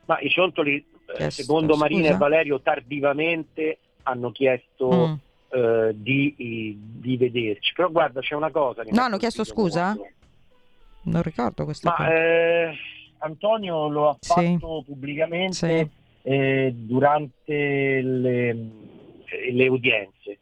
[0.06, 2.14] Ma i Ciontoli, eh, Chiesto secondo Marina scusa?
[2.14, 5.14] e Valerio, tardivamente hanno chiesto Mm.
[5.54, 6.34] eh, di,
[6.78, 7.74] di vederci.
[7.74, 8.84] Però guarda, c'è una cosa.
[8.90, 9.88] No, ha hanno chiesto scusa?
[9.96, 10.08] molto.
[11.04, 12.74] Non ricordo questa Ma eh,
[13.20, 14.34] Antonio lo ha Sì.
[14.58, 15.89] fatto pubblicamente Sì.
[16.24, 18.58] eh, durante le,
[19.52, 20.38] le udienze.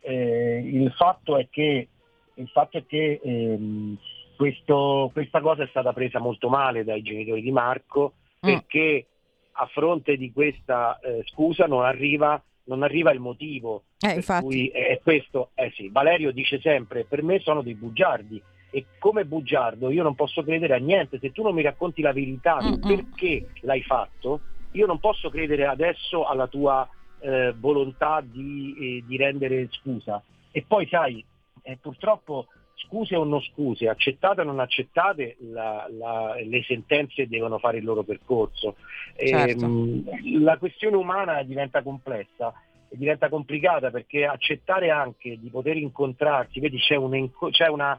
[0.00, 1.88] Eh, il fatto è che,
[2.34, 3.96] il fatto è che ehm,
[4.36, 8.50] questo- questa cosa è stata presa molto male dai genitori di Marco Mm.
[8.50, 9.06] perché
[9.52, 14.44] a fronte di questa eh, scusa non arriva, non arriva il motivo Eh, per infatti.
[14.44, 18.42] cui è questo, eh sì, Valerio dice sempre, per me sono dei bugiardi
[18.74, 22.12] e come bugiardo io non posso credere a niente, se tu non mi racconti la
[22.12, 22.80] verità Mm-mm.
[22.80, 24.40] perché l'hai fatto,
[24.72, 26.88] io non posso credere adesso alla tua
[27.20, 30.20] eh, volontà di, eh, di rendere scusa.
[30.50, 31.24] E poi sai,
[31.62, 37.58] eh, purtroppo scuse o non scuse, accettate o non accettate, la- la- le sentenze devono
[37.58, 38.74] fare il loro percorso.
[39.16, 39.64] Certo.
[39.64, 42.52] Ehm, la questione umana diventa complessa
[42.88, 47.98] e diventa complicata perché accettare anche di poter incontrarsi, vedi c'è, un c'è una,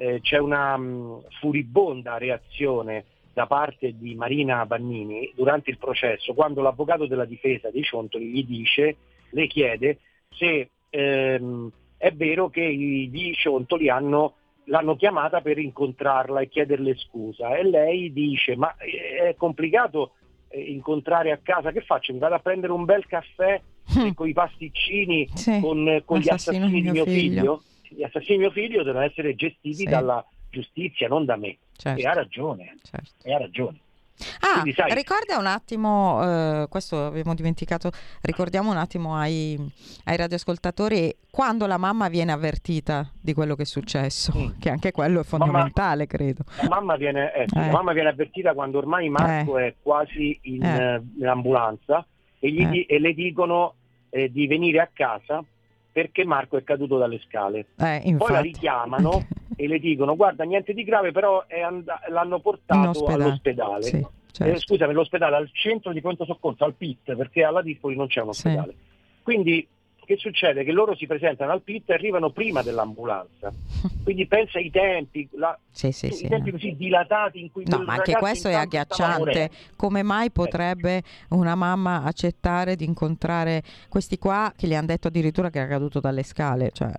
[0.00, 6.62] eh, c'è una mh, furibonda reazione da parte di Marina Bannini durante il processo, quando
[6.62, 8.96] l'avvocato della difesa dei Ciontoli gli dice,
[9.30, 9.98] le chiede
[10.30, 14.34] se ehm, è vero che i di Ciontoli hanno,
[14.64, 20.12] l'hanno chiamata per incontrarla e chiederle scusa e lei dice ma eh, è complicato
[20.48, 22.12] eh, incontrare a casa, che faccio?
[22.12, 23.60] Mi vado a prendere un bel caffè
[23.98, 24.10] Mm.
[24.10, 25.60] con i pasticcini, Sì.
[25.60, 27.16] con, con gli assassini di mio mio figlio.
[27.16, 27.62] figlio.
[27.90, 29.84] Gli assassini mio figlio devono essere gestiti Sì.
[29.84, 31.56] dalla giustizia, non da me.
[31.76, 33.10] Certo, E ha ragione, certo.
[33.22, 33.78] e ha ragione.
[34.40, 39.56] Ah, Quindi, sai- ricorda un attimo, eh, questo abbiamo dimenticato, ricordiamo un attimo ai,
[40.06, 44.58] ai radioascoltatori quando la mamma viene avvertita di quello che è successo, Mm.
[44.58, 46.42] che anche quello è fondamentale, credo.
[46.62, 47.46] La mamma viene, eh, Eh.
[47.52, 50.94] la mamma viene avvertita quando ormai Marco è quasi in, Eh.
[50.94, 52.04] eh, in ambulanza
[52.40, 52.86] e, gli Eh.
[52.88, 53.74] e le dicono
[54.10, 55.44] eh, di venire a casa
[56.00, 57.66] perché Marco è caduto dalle scale.
[57.76, 59.26] Eh, Poi la richiamano
[59.56, 63.24] e le dicono guarda niente di grave però and- l'hanno portato ospedale.
[63.24, 63.82] all'ospedale.
[63.82, 64.60] Sì, Eh, certo.
[64.60, 68.32] scusami, l'ospedale al centro di pronto soccorso, al PIT, perché alla Dispoli non c'è un
[68.32, 68.46] Sì.
[68.46, 68.74] ospedale.
[69.24, 69.66] Quindi
[70.08, 70.64] che succede?
[70.64, 73.52] Che loro si presentano al PIT e arrivano prima dell'ambulanza.
[74.02, 76.28] Quindi pensa ai tempi, la- Sì, sì, i sì.
[76.28, 76.52] tempi no.
[76.56, 79.50] così dilatati in cui No, ma anche questo è agghiacciante.
[79.76, 85.50] Come mai potrebbe una mamma accettare di incontrare questi qua che gli hanno detto addirittura
[85.50, 86.70] che era caduto dalle scale?
[86.72, 86.90] Cioè,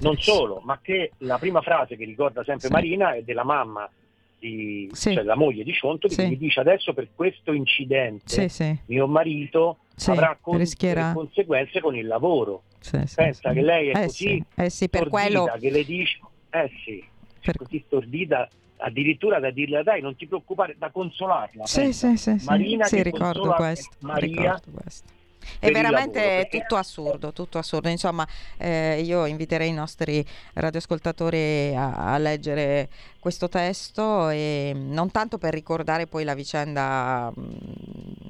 [0.00, 2.72] Non solo, ma che la prima frase che ricorda sempre Sì.
[2.72, 3.88] Marina è della mamma,
[4.36, 5.12] di, Sì.
[5.14, 6.22] cioè la moglie di Ciontoli, Sì.
[6.22, 11.12] che gli dice adesso per questo incidente Sì, sì, mio marito Sì, avrà con- rischierà.
[11.12, 12.64] conseguenze con il lavoro.
[12.80, 16.18] sì, Pensa che lei è eh così sì, eh per quello che le dice,
[16.50, 17.04] eh sì,
[17.40, 18.48] Per- così stordita
[18.78, 21.66] addirittura da dirle dai non ti preoccupare, da consolarla.
[21.66, 22.14] Sì, pensa.
[22.16, 22.44] sì, sì.
[22.46, 25.12] Marina Sì, ricordo questo, Maria ricordo questo.
[25.58, 26.58] È veramente lavoro, perché...
[26.58, 27.88] tutto assurdo, tutto assurdo.
[27.88, 28.26] Insomma,
[28.58, 30.24] eh, io inviterei i nostri
[30.54, 32.88] radioascoltatori a, a, leggere
[33.18, 37.32] questo testo e non tanto per ricordare poi la vicenda,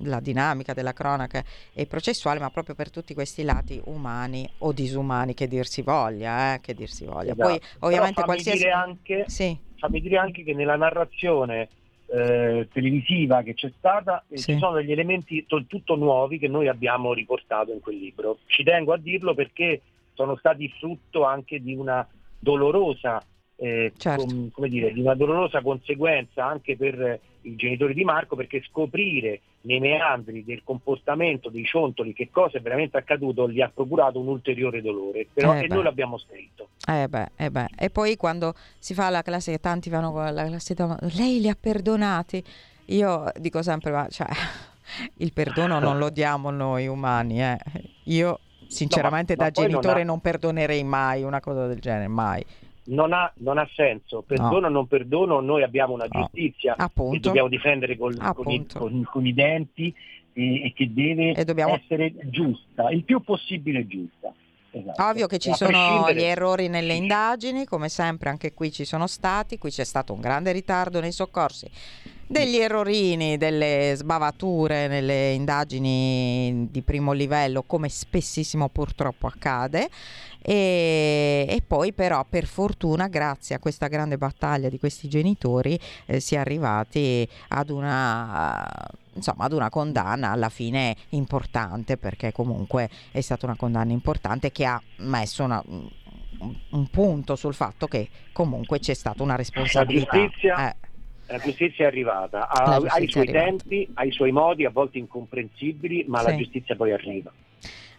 [0.02, 1.42] la dinamica della cronaca
[1.72, 6.54] e processuale, ma proprio per tutti questi lati umani o disumani che dir si voglia,
[6.54, 7.32] eh, che dir si voglia.
[7.32, 7.48] Esatto.
[7.48, 8.58] Poi ovviamente qualsiasi...
[8.58, 9.56] Dire anche, sì.
[9.78, 11.68] Fammi dire anche che nella narrazione
[12.12, 14.52] eh, televisiva che c'è stata, sì.
[14.52, 18.38] ci sono degli elementi to- tutto nuovi che noi abbiamo riportato in quel libro.
[18.46, 19.80] Ci tengo a dirlo perché
[20.12, 22.06] sono stati frutto anche di una
[22.38, 23.24] dolorosa
[23.56, 24.24] eh, certo.
[24.24, 29.40] com, come dire, di una dolorosa conseguenza anche per i genitori di Marco perché scoprire
[29.62, 34.28] nei meandri del comportamento dei ciontoli che cosa è veramente accaduto gli ha procurato un
[34.28, 37.68] ulteriore dolore però, eh e noi l'abbiamo scritto eh beh, eh beh.
[37.76, 40.74] e poi quando si fa la classe che tanti fanno con la classe
[41.16, 42.42] lei li ha perdonati
[42.86, 44.28] io dico sempre ma cioè,
[45.18, 47.58] il perdono non lo diamo noi umani eh.
[48.04, 50.04] io sinceramente no, ma, da ma genitore non, ha...
[50.04, 52.44] non perdonerei mai una cosa del genere mai
[52.84, 54.68] non ha, non ha, senso, perdono o no.
[54.68, 57.10] non perdono, noi abbiamo una giustizia no.
[57.10, 59.94] che dobbiamo difendere con, con, i, con, con i, denti
[60.32, 61.74] e, e che deve e dobbiamo...
[61.74, 64.32] essere giusta, il più possibile giusta.
[64.74, 65.02] Esatto.
[65.04, 69.58] Ovvio che ci sono gli errori nelle indagini, come sempre anche qui ci sono stati,
[69.58, 71.70] qui c'è stato un grande ritardo nei soccorsi,
[72.26, 79.90] degli errorini, delle sbavature nelle indagini di primo livello, come spessissimo purtroppo accade.
[80.40, 86.18] E, e, poi però per fortuna grazie a questa grande battaglia di questi genitori eh,
[86.18, 88.66] si è arrivati ad una
[89.14, 94.64] insomma ad una condanna alla fine importante perché comunque è stata una condanna importante che
[94.64, 95.62] ha messo una,
[96.70, 100.16] un punto sul fatto che comunque c'è stata una responsabilità.
[100.16, 100.76] La giustizia, eh.
[101.26, 104.70] la giustizia è arrivata, ha, giustizia ha i suoi tempi, ha i suoi modi a
[104.70, 106.24] volte incomprensibili, ma sì.
[106.24, 107.32] la giustizia poi arriva.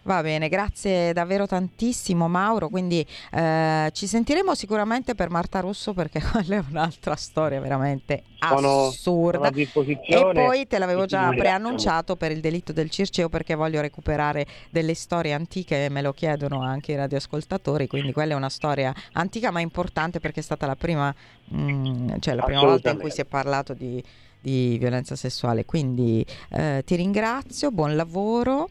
[0.06, 6.20] Va bene, grazie davvero tantissimo Mauro, quindi eh, ci sentiremo sicuramente per Marta Russo perché
[6.30, 9.50] quella è un'altra storia veramente sono, assurda.
[9.72, 14.44] Sono e poi te l'avevo già preannunciato per il delitto del Circeo perché voglio recuperare
[14.68, 19.50] delle storie antiche, me lo chiedono anche i radioascoltatori, quindi quella è una storia antica
[19.50, 21.14] ma importante perché è stata la prima,
[21.46, 24.04] mh, mm, cioè la prima volta in cui si è parlato di,
[24.38, 25.64] di violenza sessuale.
[25.64, 28.68] Quindi eh, ti ringrazio, buon lavoro.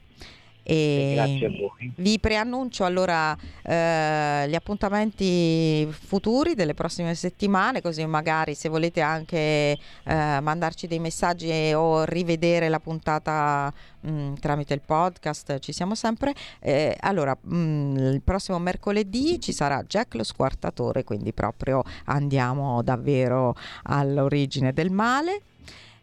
[0.64, 1.92] E Grazie a voi.
[1.96, 9.38] Vi preannuncio allora eh, gli appuntamenti futuri delle prossime settimane, così magari se volete anche
[9.38, 15.96] eh, mandarci dei messaggi o rivedere la puntata mh, mm, tramite il podcast, ci siamo
[15.96, 16.34] sempre.
[16.60, 22.82] Eh, allora, mh, mm, il prossimo mercoledì ci sarà Jack lo squartatore, quindi proprio andiamo
[22.82, 25.42] davvero all'origine del male.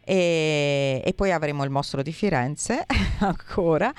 [0.03, 2.85] E, e, poi avremo il mostro di Firenze
[3.21, 3.93] ancora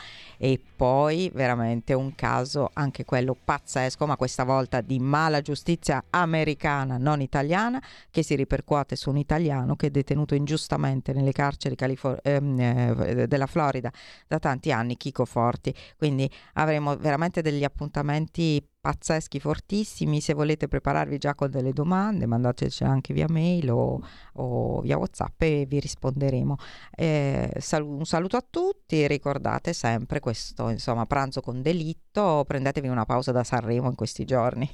[0.45, 6.97] e poi veramente un caso anche quello pazzesco ma questa volta di mala giustizia americana
[6.97, 7.80] non italiana
[8.11, 13.28] che si ripercuote su un italiano che è detenuto ingiustamente nelle carceri Califor- ehm, eh,
[13.28, 13.93] della Florida
[14.26, 20.20] da tanti anni Chico Forti quindi avremo veramente degli appuntamenti pazzeschi, fortissimi.
[20.20, 24.01] Se volete prepararvi già con delle domande, mandateci anche via mail o,
[24.34, 26.57] o via WhatsApp e vi risponderemo.
[26.90, 33.05] Eh, sal- un saluto a tutti, ricordate sempre questo, insomma, pranzo con delitto, prendetevi una
[33.05, 34.68] pausa da Sanremo in questi giorni.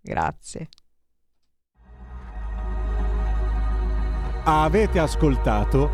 [0.00, 0.68] Grazie.
[4.44, 5.90] Avete ascoltato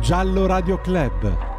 [0.00, 1.55] Giallo Radio Club